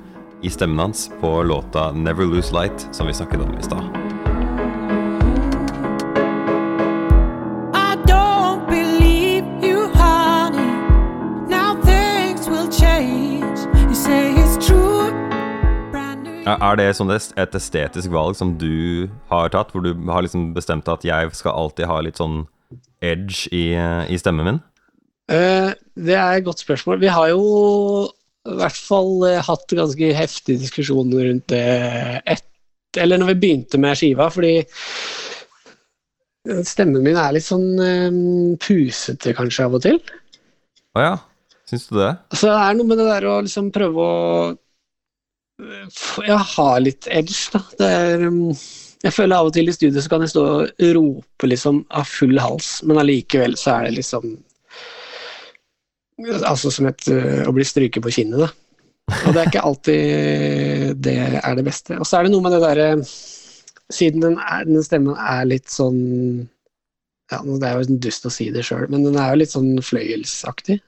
i 0.42 0.50
stemmen 0.50 0.78
hans 0.78 1.10
på 1.20 1.42
låta 1.42 1.92
'Never 1.92 2.24
Lose 2.24 2.54
Light', 2.54 2.88
som 2.92 3.06
vi 3.06 3.14
snakket 3.14 3.40
om 3.40 3.58
i 3.58 3.62
stad. 3.62 3.84
I 7.74 7.96
don't 8.06 8.66
believe 8.68 9.44
you, 9.62 9.88
honey. 9.94 10.72
Now 11.48 11.82
things 11.82 12.48
will 12.48 12.70
change. 12.72 13.58
You 13.88 13.94
say 13.94 14.34
it's 14.34 14.66
true. 14.66 15.10
Brand 15.92 16.22
new. 16.22 16.42
Ja, 16.44 16.72
Er 16.72 16.76
det 16.76 16.96
sånn 16.96 17.10
et 17.10 17.32
et 17.36 17.54
estetisk 17.54 18.10
valg 18.10 18.36
som 18.36 18.58
du 18.58 19.08
har 19.30 19.48
tatt, 19.48 19.72
hvor 19.72 19.82
du 19.82 19.94
har 20.10 20.22
liksom 20.22 20.54
bestemt 20.54 20.88
at 20.88 21.04
jeg 21.04 21.30
skal 21.32 21.52
alltid 21.52 21.86
ha 21.86 22.00
litt 22.00 22.16
sånn 22.16 22.46
edge 23.02 23.48
i, 23.52 23.74
i 24.08 24.18
stemmen 24.18 24.44
min? 24.44 24.60
Uh, 25.30 25.74
det 25.96 26.14
er 26.14 26.36
et 26.36 26.44
godt 26.44 26.58
spørsmål. 26.58 27.00
Vi 27.00 27.06
har 27.06 27.28
jo 27.28 28.12
i 28.46 28.58
hvert 28.60 28.78
fall 28.78 29.24
eh, 29.28 29.44
hatt 29.44 29.74
ganske 29.78 30.12
heftige 30.16 30.62
diskusjoner 30.62 31.30
rundt 31.30 31.48
det 31.52 31.64
et, 32.24 32.44
eller 32.96 33.20
når 33.20 33.32
vi 33.32 33.40
begynte 33.42 33.80
med 33.82 33.98
skiva, 33.98 34.28
fordi 34.32 34.54
eh, 34.62 36.62
stemmen 36.66 37.04
min 37.04 37.18
er 37.20 37.34
litt 37.36 37.46
sånn 37.46 37.80
um, 37.80 38.56
pusete 38.62 39.34
kanskje 39.36 39.66
av 39.66 39.76
og 39.78 39.86
til. 39.86 39.98
Å 40.96 41.04
ja, 41.04 41.16
syns 41.68 41.88
du 41.90 41.98
det? 42.00 42.12
Så 42.32 42.48
det 42.48 42.56
er 42.62 42.78
noe 42.78 42.88
med 42.88 43.02
det 43.02 43.10
der 43.10 43.28
å 43.28 43.42
liksom 43.44 43.68
prøve 43.74 44.06
å 44.06 44.08
eh, 45.60 45.86
ja, 46.28 46.40
ha 46.56 46.70
litt 46.82 47.08
edge, 47.10 47.38
da. 47.52 47.62
Det 47.80 47.92
er, 48.00 48.26
um, 48.30 48.50
jeg 49.04 49.14
føler 49.14 49.36
av 49.36 49.50
og 49.50 49.54
til 49.54 49.68
i 49.68 49.76
studio 49.76 50.02
så 50.02 50.10
kan 50.10 50.24
jeg 50.24 50.32
stå 50.32 50.44
og 50.50 50.86
rope 50.96 51.50
liksom 51.50 51.82
av 51.94 52.08
full 52.08 52.38
hals, 52.40 52.78
men 52.86 53.02
allikevel 53.02 53.56
så 53.60 53.76
er 53.76 53.88
det 53.88 53.98
liksom 54.00 54.24
Altså 56.48 56.70
som 56.72 56.86
et 56.88 57.02
uh, 57.12 57.42
å 57.44 57.52
bli 57.52 57.64
stryket 57.66 58.02
på 58.04 58.12
kinnet, 58.14 58.40
da. 58.40 58.48
Og 59.26 59.34
det 59.34 59.40
er 59.42 59.48
ikke 59.50 59.66
alltid 59.68 60.00
det 61.04 61.16
er 61.38 61.54
det 61.58 61.64
beste. 61.66 61.94
Og 62.00 62.06
så 62.08 62.18
er 62.18 62.26
det 62.26 62.32
noe 62.34 62.42
med 62.42 62.56
det 62.56 62.62
derre 62.64 62.88
Siden 63.94 64.18
den, 64.18 64.34
er, 64.42 64.64
den 64.66 64.82
stemmen 64.82 65.14
er 65.14 65.44
litt 65.46 65.68
sånn 65.70 66.00
ja, 67.30 67.38
Det 67.38 67.68
er 67.68 67.76
jo 67.76 67.84
en 67.86 68.00
dust 68.02 68.26
å 68.26 68.32
si 68.34 68.48
det 68.50 68.64
sjøl, 68.66 68.88
men 68.90 69.04
den 69.06 69.14
er 69.14 69.30
jo 69.30 69.38
litt 69.44 69.52
sånn 69.52 69.78
fløyelsaktig. 69.78 70.80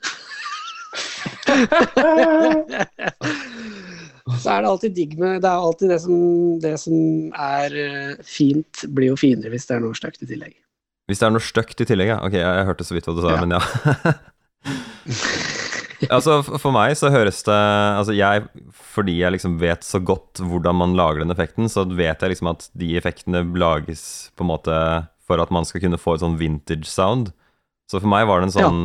Så 4.38 4.50
er 4.52 4.62
det 4.62 4.68
alltid 4.70 4.94
digg 4.96 5.14
med 5.18 5.40
Det 5.42 5.48
er 5.48 5.66
alltid 5.68 5.92
det 5.92 6.00
som, 6.04 6.16
det 6.62 6.74
som 6.82 6.96
er 7.32 7.76
eh, 7.84 8.10
fint, 8.26 8.84
blir 8.92 9.12
jo 9.12 9.20
finere 9.20 9.52
hvis 9.54 9.66
det 9.68 9.78
er 9.78 9.84
noe 9.84 9.96
stygt 9.96 10.24
i 10.26 10.28
tillegg. 10.30 10.54
Hvis 11.08 11.22
det 11.22 11.26
er 11.28 11.32
noe 11.32 11.44
stygt 11.44 11.80
i 11.80 11.86
tillegg, 11.88 12.10
ja. 12.12 12.18
Ok, 12.24 12.34
jeg, 12.36 12.44
jeg 12.44 12.68
hørte 12.68 12.84
så 12.84 12.96
vidt 12.96 13.08
hva 13.08 13.14
du 13.16 13.22
sa, 13.24 13.36
Ja. 13.38 13.44
men 13.46 13.56
ja. 13.56 13.62
altså, 16.14 16.38
for 16.44 16.74
meg 16.74 16.94
så 16.98 17.10
høres 17.12 17.40
det 17.46 17.56
Altså, 17.56 18.14
jeg 18.16 18.44
Fordi 18.76 19.16
jeg 19.18 19.34
liksom 19.34 19.56
vet 19.60 19.86
så 19.86 20.00
godt 20.04 20.42
hvordan 20.44 20.78
man 20.78 20.96
lager 20.98 21.24
den 21.24 21.34
effekten, 21.34 21.70
så 21.72 21.86
vet 21.88 22.22
jeg 22.22 22.34
liksom 22.34 22.52
at 22.52 22.68
de 22.78 22.94
effektene 23.00 23.42
lages 23.58 24.30
på 24.36 24.46
en 24.46 24.52
måte 24.52 24.78
for 25.28 25.42
at 25.42 25.52
man 25.52 25.66
skal 25.68 25.82
kunne 25.84 26.00
få 26.00 26.16
et 26.16 26.22
sånn 26.22 26.38
vintage 26.40 26.88
sound. 26.88 27.34
Så 27.88 28.00
for 28.00 28.08
meg 28.08 28.24
var 28.28 28.40
det 28.40 28.48
en 28.48 28.56
sånn 28.56 28.80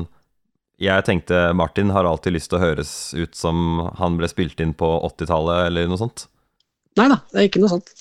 Jeg 0.81 1.05
tenkte 1.07 1.53
Martin 1.55 1.93
har 1.95 2.07
alltid 2.07 2.35
lyst 2.35 2.51
til 2.51 2.59
å 2.59 2.65
høres 2.65 2.91
ut 3.15 3.37
som 3.37 3.87
han 3.99 4.17
ble 4.19 4.27
spilt 4.27 4.59
inn 4.63 4.73
på 4.75 4.89
80-tallet, 5.07 5.69
eller 5.69 5.87
noe 5.87 6.01
sånt. 6.01 6.25
Nei 6.99 7.07
da, 7.09 7.21
det 7.31 7.39
er 7.39 7.47
ikke 7.47 7.61
noe 7.63 7.71
sånt. 7.71 7.93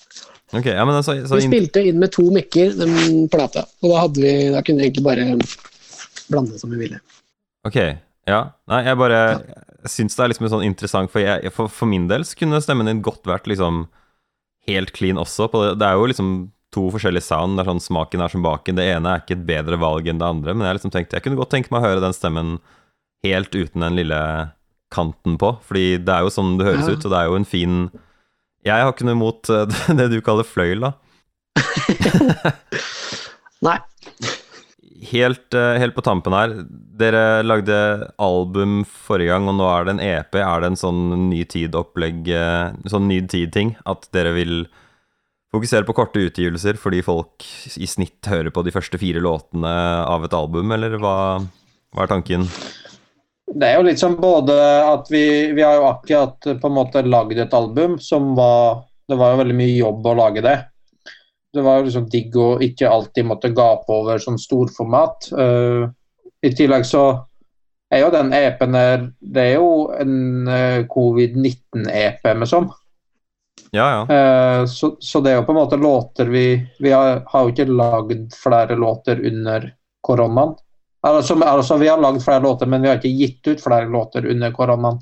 Okay, 0.52 0.74
ja, 0.74 0.84
men 0.84 0.98
så, 1.04 1.14
så 1.28 1.38
Vi 1.38 1.46
spilte 1.46 1.80
inn 1.88 2.00
med 2.00 2.12
to 2.12 2.26
mikker, 2.32 2.74
den 2.76 3.28
plata, 3.32 3.64
og 3.80 3.94
da, 3.94 4.02
vi, 4.18 4.32
da 4.52 4.60
kunne 4.64 4.82
vi 4.82 4.88
egentlig 4.90 5.04
bare 5.06 5.26
blande 6.28 6.58
som 6.60 6.72
vi 6.74 6.80
ville. 6.82 6.98
Ok, 7.68 7.78
ja. 8.28 8.40
Nei, 8.70 8.82
jeg 8.86 8.98
bare 9.00 9.20
syns 9.90 10.14
det 10.16 10.22
er 10.24 10.30
liksom 10.32 10.48
sånn 10.52 10.66
interessant, 10.66 11.10
for, 11.10 11.22
jeg, 11.24 11.50
for, 11.54 11.70
for 11.72 11.90
min 11.90 12.04
del 12.10 12.24
så 12.28 12.38
kunne 12.38 12.60
stemmen 12.62 12.86
din 12.90 13.02
godt 13.02 13.24
vært 13.26 13.48
liksom 13.50 13.86
helt 14.68 14.92
clean 14.94 15.18
også. 15.18 15.48
På 15.50 15.64
det. 15.64 15.72
det 15.82 15.88
er 15.88 15.98
jo 15.98 16.06
liksom 16.10 16.32
to 16.72 16.86
forskjellige 16.94 17.26
sound, 17.26 17.58
det 17.58 17.64
er 17.64 17.72
sånn 17.72 17.82
smaken 17.84 18.22
er 18.24 18.32
som 18.32 18.44
baken. 18.46 18.78
Det 18.78 18.86
ene 18.94 19.10
er 19.16 19.24
ikke 19.24 19.34
et 19.36 19.46
bedre 19.48 19.76
valg 19.82 20.06
enn 20.08 20.20
det 20.22 20.28
andre, 20.28 20.54
men 20.54 20.68
jeg 20.68 20.78
liksom 20.78 20.94
tenkte 20.94 21.18
jeg 21.18 21.26
kunne 21.26 21.40
godt 21.40 21.50
tenke 21.52 21.72
meg 21.74 21.82
å 21.82 21.88
høre 21.90 22.04
den 22.04 22.14
stemmen 22.16 22.54
helt 23.26 23.52
uten 23.54 23.84
den 23.84 23.98
lille 23.98 24.20
kanten 24.92 25.36
på, 25.40 25.52
fordi 25.66 25.98
det 26.04 26.14
er 26.14 26.24
jo 26.24 26.32
sånn 26.32 26.54
det 26.60 26.66
høres 26.70 26.88
Ja. 26.88 26.94
ut, 26.96 27.04
og 27.06 27.12
det 27.12 27.18
er 27.20 27.28
jo 27.30 27.36
en 27.38 27.48
fin 27.48 27.76
Jeg 28.64 28.78
har 28.84 28.92
ikke 28.92 29.04
noe 29.08 29.16
imot 29.18 29.50
eh, 29.50 29.66
det 29.98 30.06
du 30.12 30.20
kaller 30.22 30.46
fløyel, 30.46 30.84
da. 30.86 30.92
Nei. 33.66 33.78
Helt, 35.02 35.54
eh, 35.54 35.78
helt 35.82 35.96
på 35.96 36.04
tampen 36.06 36.34
her, 36.36 36.52
dere 36.98 37.42
lagde 37.42 37.74
album 38.22 38.84
forrige 38.86 39.32
gang, 39.32 39.48
og 39.50 39.56
nå 39.58 39.66
er 39.66 39.84
det 39.84 39.94
en 39.96 40.04
EP. 40.04 40.38
Er 40.38 40.62
det 40.62 40.68
en 40.70 40.78
sånn 40.78 41.02
ny 41.26 41.42
tid-opplegg, 41.42 42.28
eh, 42.30 42.76
sånn 42.86 43.08
ny 43.10 43.18
tid-ting? 43.26 43.74
At 43.84 44.06
dere 44.14 44.30
vil 44.36 44.68
fokusere 45.52 45.84
på 45.88 45.96
korte 45.96 46.22
utgivelser 46.22 46.78
fordi 46.80 47.02
folk 47.04 47.44
i 47.76 47.88
snitt 47.90 48.30
hører 48.30 48.54
på 48.54 48.62
de 48.64 48.72
første 48.72 49.00
fire 49.00 49.20
låtene 49.20 49.72
av 50.06 50.24
et 50.24 50.36
album, 50.38 50.70
eller 50.72 50.96
hva, 51.02 51.42
hva 51.92 52.06
er 52.06 52.12
tanken? 52.14 52.46
Det 53.52 53.68
er 53.68 53.76
jo 53.76 53.84
litt 53.84 54.00
sånn 54.00 54.16
både 54.20 54.54
at 54.86 55.10
vi, 55.12 55.52
vi 55.52 55.64
har 55.66 55.76
jo 55.76 55.88
akkurat 55.90 56.46
på 56.62 56.70
en 56.70 56.76
måte 56.78 57.02
lagd 57.04 57.42
et 57.42 57.52
album 57.52 57.98
som 58.00 58.32
var 58.38 58.86
Det 59.10 59.18
var 59.18 59.34
jo 59.34 59.42
veldig 59.42 59.56
mye 59.58 59.74
jobb 59.76 60.06
å 60.08 60.14
lage 60.16 60.40
det. 60.46 60.54
Det 61.52 61.62
var 61.64 61.84
liksom 61.84 62.08
digg 62.08 62.36
å 62.36 62.54
ikke 62.64 62.88
alltid 62.88 63.28
måtte 63.28 63.52
gape 63.52 63.92
over 63.92 64.22
sånn 64.22 64.40
storformat. 64.40 65.28
Uh, 65.36 65.90
I 66.42 66.52
tillegg 66.56 66.86
så 66.88 67.04
er 67.92 68.06
jo 68.06 68.12
den 68.14 68.32
EP-en 68.32 68.76
her 68.78 69.02
Det 69.20 69.42
er 69.50 69.58
jo 69.58 69.90
en 69.92 70.48
uh, 70.48 70.80
covid-19-EP 70.88 72.24
med 72.40 72.48
sånn. 72.48 72.70
Ja, 73.72 73.84
ja. 73.84 74.00
Uh, 74.08 74.64
så, 74.68 74.94
så 75.00 75.20
det 75.20 75.32
er 75.32 75.40
jo 75.40 75.46
på 75.48 75.52
en 75.52 75.60
måte 75.60 75.80
låter 75.80 76.28
vi 76.32 76.46
Vi 76.80 76.92
har, 76.92 77.22
har 77.28 77.44
jo 77.44 77.52
ikke 77.52 77.68
lagd 77.68 78.36
flere 78.36 78.76
låter 78.80 79.20
under 79.28 79.68
koronaen. 80.02 80.56
Altså, 81.02 81.34
altså, 81.34 81.76
vi 81.76 81.88
har 81.88 82.00
lagd 82.00 82.22
flere 82.22 82.42
låter, 82.42 82.66
men 82.66 82.82
vi 82.82 82.88
har 82.88 82.98
ikke 83.00 83.10
gitt 83.10 83.46
ut 83.48 83.62
flere 83.62 83.88
låter 83.90 84.26
under 84.30 84.52
koronaen. 84.54 85.00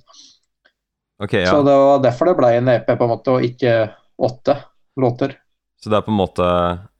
Ok, 1.22 1.32
ja. 1.32 1.50
Så 1.50 1.62
det 1.62 1.76
var 1.76 1.98
derfor 2.00 2.30
det 2.30 2.36
ble 2.38 2.52
en 2.56 2.70
EP, 2.72 2.86
på 2.88 3.04
en 3.04 3.12
måte, 3.12 3.34
og 3.36 3.44
ikke 3.44 3.74
åtte 4.16 4.56
låter. 5.00 5.34
Så 5.80 5.90
det 5.90 5.96
er 5.96 6.06
på 6.06 6.12
en 6.12 6.20
måte 6.20 6.46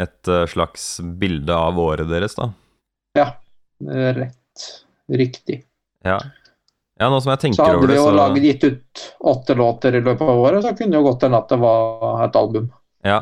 et 0.00 0.28
eh, 0.28 0.46
slags 0.48 0.84
bilde 1.20 1.56
av 1.56 1.78
året 1.80 2.08
deres, 2.08 2.36
da? 2.38 2.50
Ja, 3.18 3.26
rett. 4.16 4.68
Riktig. 5.10 5.62
Ja. 6.06 6.20
Ja, 7.00 7.08
nå 7.08 7.18
som 7.20 7.32
jeg 7.32 7.40
tenker 7.46 7.76
over 7.76 7.88
det, 7.88 7.96
Så 7.96 8.08
hadde 8.08 8.12
vi 8.12 8.12
jo 8.12 8.16
laget, 8.16 8.46
gitt 8.46 8.64
ut 8.64 9.04
åtte 9.32 9.56
låter 9.56 9.94
i 9.96 10.02
løpet 10.04 10.24
av 10.28 10.40
året, 10.40 10.64
så 10.64 10.72
kunne 10.76 10.92
det 10.92 11.00
jo 11.00 11.06
godt 11.08 11.22
hende 11.24 11.40
at 11.40 11.52
det 11.52 11.58
var 11.60 12.24
et 12.26 12.40
album. 12.40 12.66
Ja. 13.04 13.20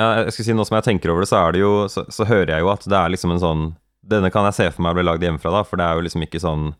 Ja, 0.00 0.06
jeg 0.22 0.32
skal 0.32 0.46
si 0.46 0.54
Nå 0.56 0.64
som 0.64 0.78
jeg 0.78 0.86
tenker 0.86 1.12
over 1.12 1.24
det, 1.24 1.28
så, 1.28 1.42
det 1.52 1.60
jo, 1.60 1.72
så, 1.92 2.06
så 2.08 2.24
hører 2.24 2.54
jeg 2.54 2.64
jo 2.64 2.70
at 2.72 2.86
det 2.88 2.96
er 2.96 3.12
liksom 3.12 3.34
en 3.34 3.42
sånn 3.42 3.64
Denne 4.08 4.30
kan 4.32 4.48
jeg 4.48 4.56
se 4.56 4.70
for 4.72 4.86
meg 4.86 4.96
ble 4.96 5.04
lagd 5.04 5.22
hjemmefra, 5.22 5.52
da, 5.52 5.60
for 5.68 5.78
det 5.78 5.84
er 5.84 5.98
jo 5.98 6.06
liksom 6.08 6.24
ikke 6.24 6.40
sånn 6.42 6.72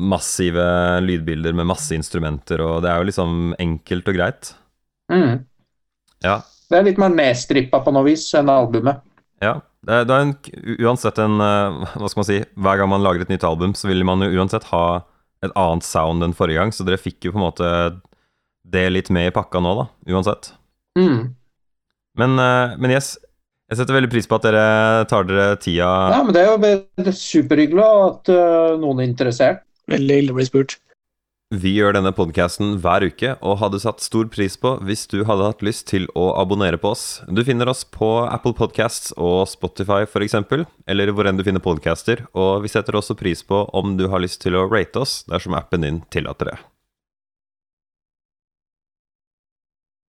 massive 0.00 0.64
lydbilder 1.04 1.54
med 1.54 1.68
masse 1.68 1.94
instrumenter, 1.94 2.62
og 2.64 2.80
det 2.82 2.90
er 2.90 3.02
jo 3.02 3.08
liksom 3.10 3.34
enkelt 3.60 4.08
og 4.10 4.16
greit. 4.16 4.48
Mm. 5.12 5.44
Ja. 6.24 6.38
Det 6.70 6.78
er 6.78 6.86
litt 6.86 7.00
mer 7.00 7.12
nedstrippa 7.12 7.80
på 7.84 7.92
noe 7.94 8.06
vis 8.08 8.26
enn 8.38 8.52
albumet. 8.52 9.02
Ja. 9.44 9.58
Det 9.84 9.92
er, 9.92 10.06
det 10.08 10.14
er 10.16 10.22
en, 10.24 10.30
uansett 10.86 11.18
en 11.20 11.34
eh, 11.44 11.90
Hva 12.00 12.08
skal 12.08 12.20
man 12.22 12.24
si 12.24 12.36
Hver 12.40 12.78
gang 12.80 12.88
man 12.88 13.02
lager 13.04 13.20
et 13.20 13.28
nytt 13.28 13.42
album, 13.44 13.74
så 13.76 13.90
vil 13.90 14.00
man 14.08 14.24
jo 14.24 14.30
uansett 14.32 14.64
ha 14.70 14.84
et 15.44 15.52
annet 15.60 15.84
sound 15.84 16.24
enn 16.24 16.32
forrige 16.32 16.62
gang, 16.62 16.72
så 16.72 16.86
dere 16.88 16.96
fikk 16.96 17.26
jo 17.26 17.34
på 17.34 17.36
en 17.36 17.44
måte 17.44 17.72
det 18.64 18.86
litt 18.94 19.10
med 19.12 19.28
i 19.28 19.34
pakka 19.34 19.60
nå, 19.60 19.74
da. 19.76 19.84
Uansett. 20.14 20.54
Mm. 20.96 21.34
Men, 22.16 22.38
eh, 22.40 22.76
men 22.80 22.94
yes, 22.94 23.12
jeg 23.68 23.80
setter 23.80 23.96
veldig 23.96 24.10
pris 24.12 24.28
på 24.28 24.38
at 24.38 24.46
dere 24.46 24.64
tar 25.10 25.28
dere 25.28 25.58
tida 25.60 25.90
Ja, 26.14 26.22
men 26.24 26.34
det 26.36 26.42
er 26.44 26.52
jo 26.52 27.14
superhyggelig 27.18 27.84
at 27.84 28.32
uh, 28.32 28.74
noen 28.80 29.00
er 29.00 29.08
interessert. 29.08 29.62
Veldig 29.90 30.18
hyggelig 30.18 30.34
å 30.34 30.38
bli 30.38 30.46
spurt. 30.48 30.76
Vi 31.52 31.74
gjør 31.76 31.92
denne 31.92 32.10
podcasten 32.16 32.78
hver 32.82 33.04
uke, 33.04 33.34
og 33.44 33.58
hadde 33.60 33.80
satt 33.82 34.02
stor 34.02 34.26
pris 34.32 34.56
på 34.58 34.74
hvis 34.86 35.04
du 35.12 35.20
hadde 35.28 35.44
hatt 35.50 35.62
lyst 35.66 35.86
til 35.90 36.08
å 36.16 36.30
abonnere 36.40 36.80
på 36.80 36.94
oss. 36.94 37.20
Du 37.28 37.44
finner 37.44 37.68
oss 37.70 37.84
på 37.84 38.08
Apple 38.24 38.56
Podcasts 38.56 39.12
og 39.20 39.44
Spotify 39.52 40.02
f.eks., 40.08 40.38
eller 40.88 41.12
hvor 41.12 41.28
enn 41.28 41.38
du 41.38 41.44
finner 41.46 41.62
podcaster, 41.62 42.24
og 42.32 42.64
vi 42.64 42.72
setter 42.72 42.96
også 42.96 43.18
pris 43.20 43.44
på 43.44 43.66
om 43.76 43.98
du 44.00 44.08
har 44.08 44.24
lyst 44.24 44.40
til 44.42 44.56
å 44.56 44.66
rate 44.72 45.04
oss 45.04 45.20
dersom 45.28 45.54
appen 45.60 45.84
din 45.84 46.00
tillater 46.10 46.54
det. 46.54 46.62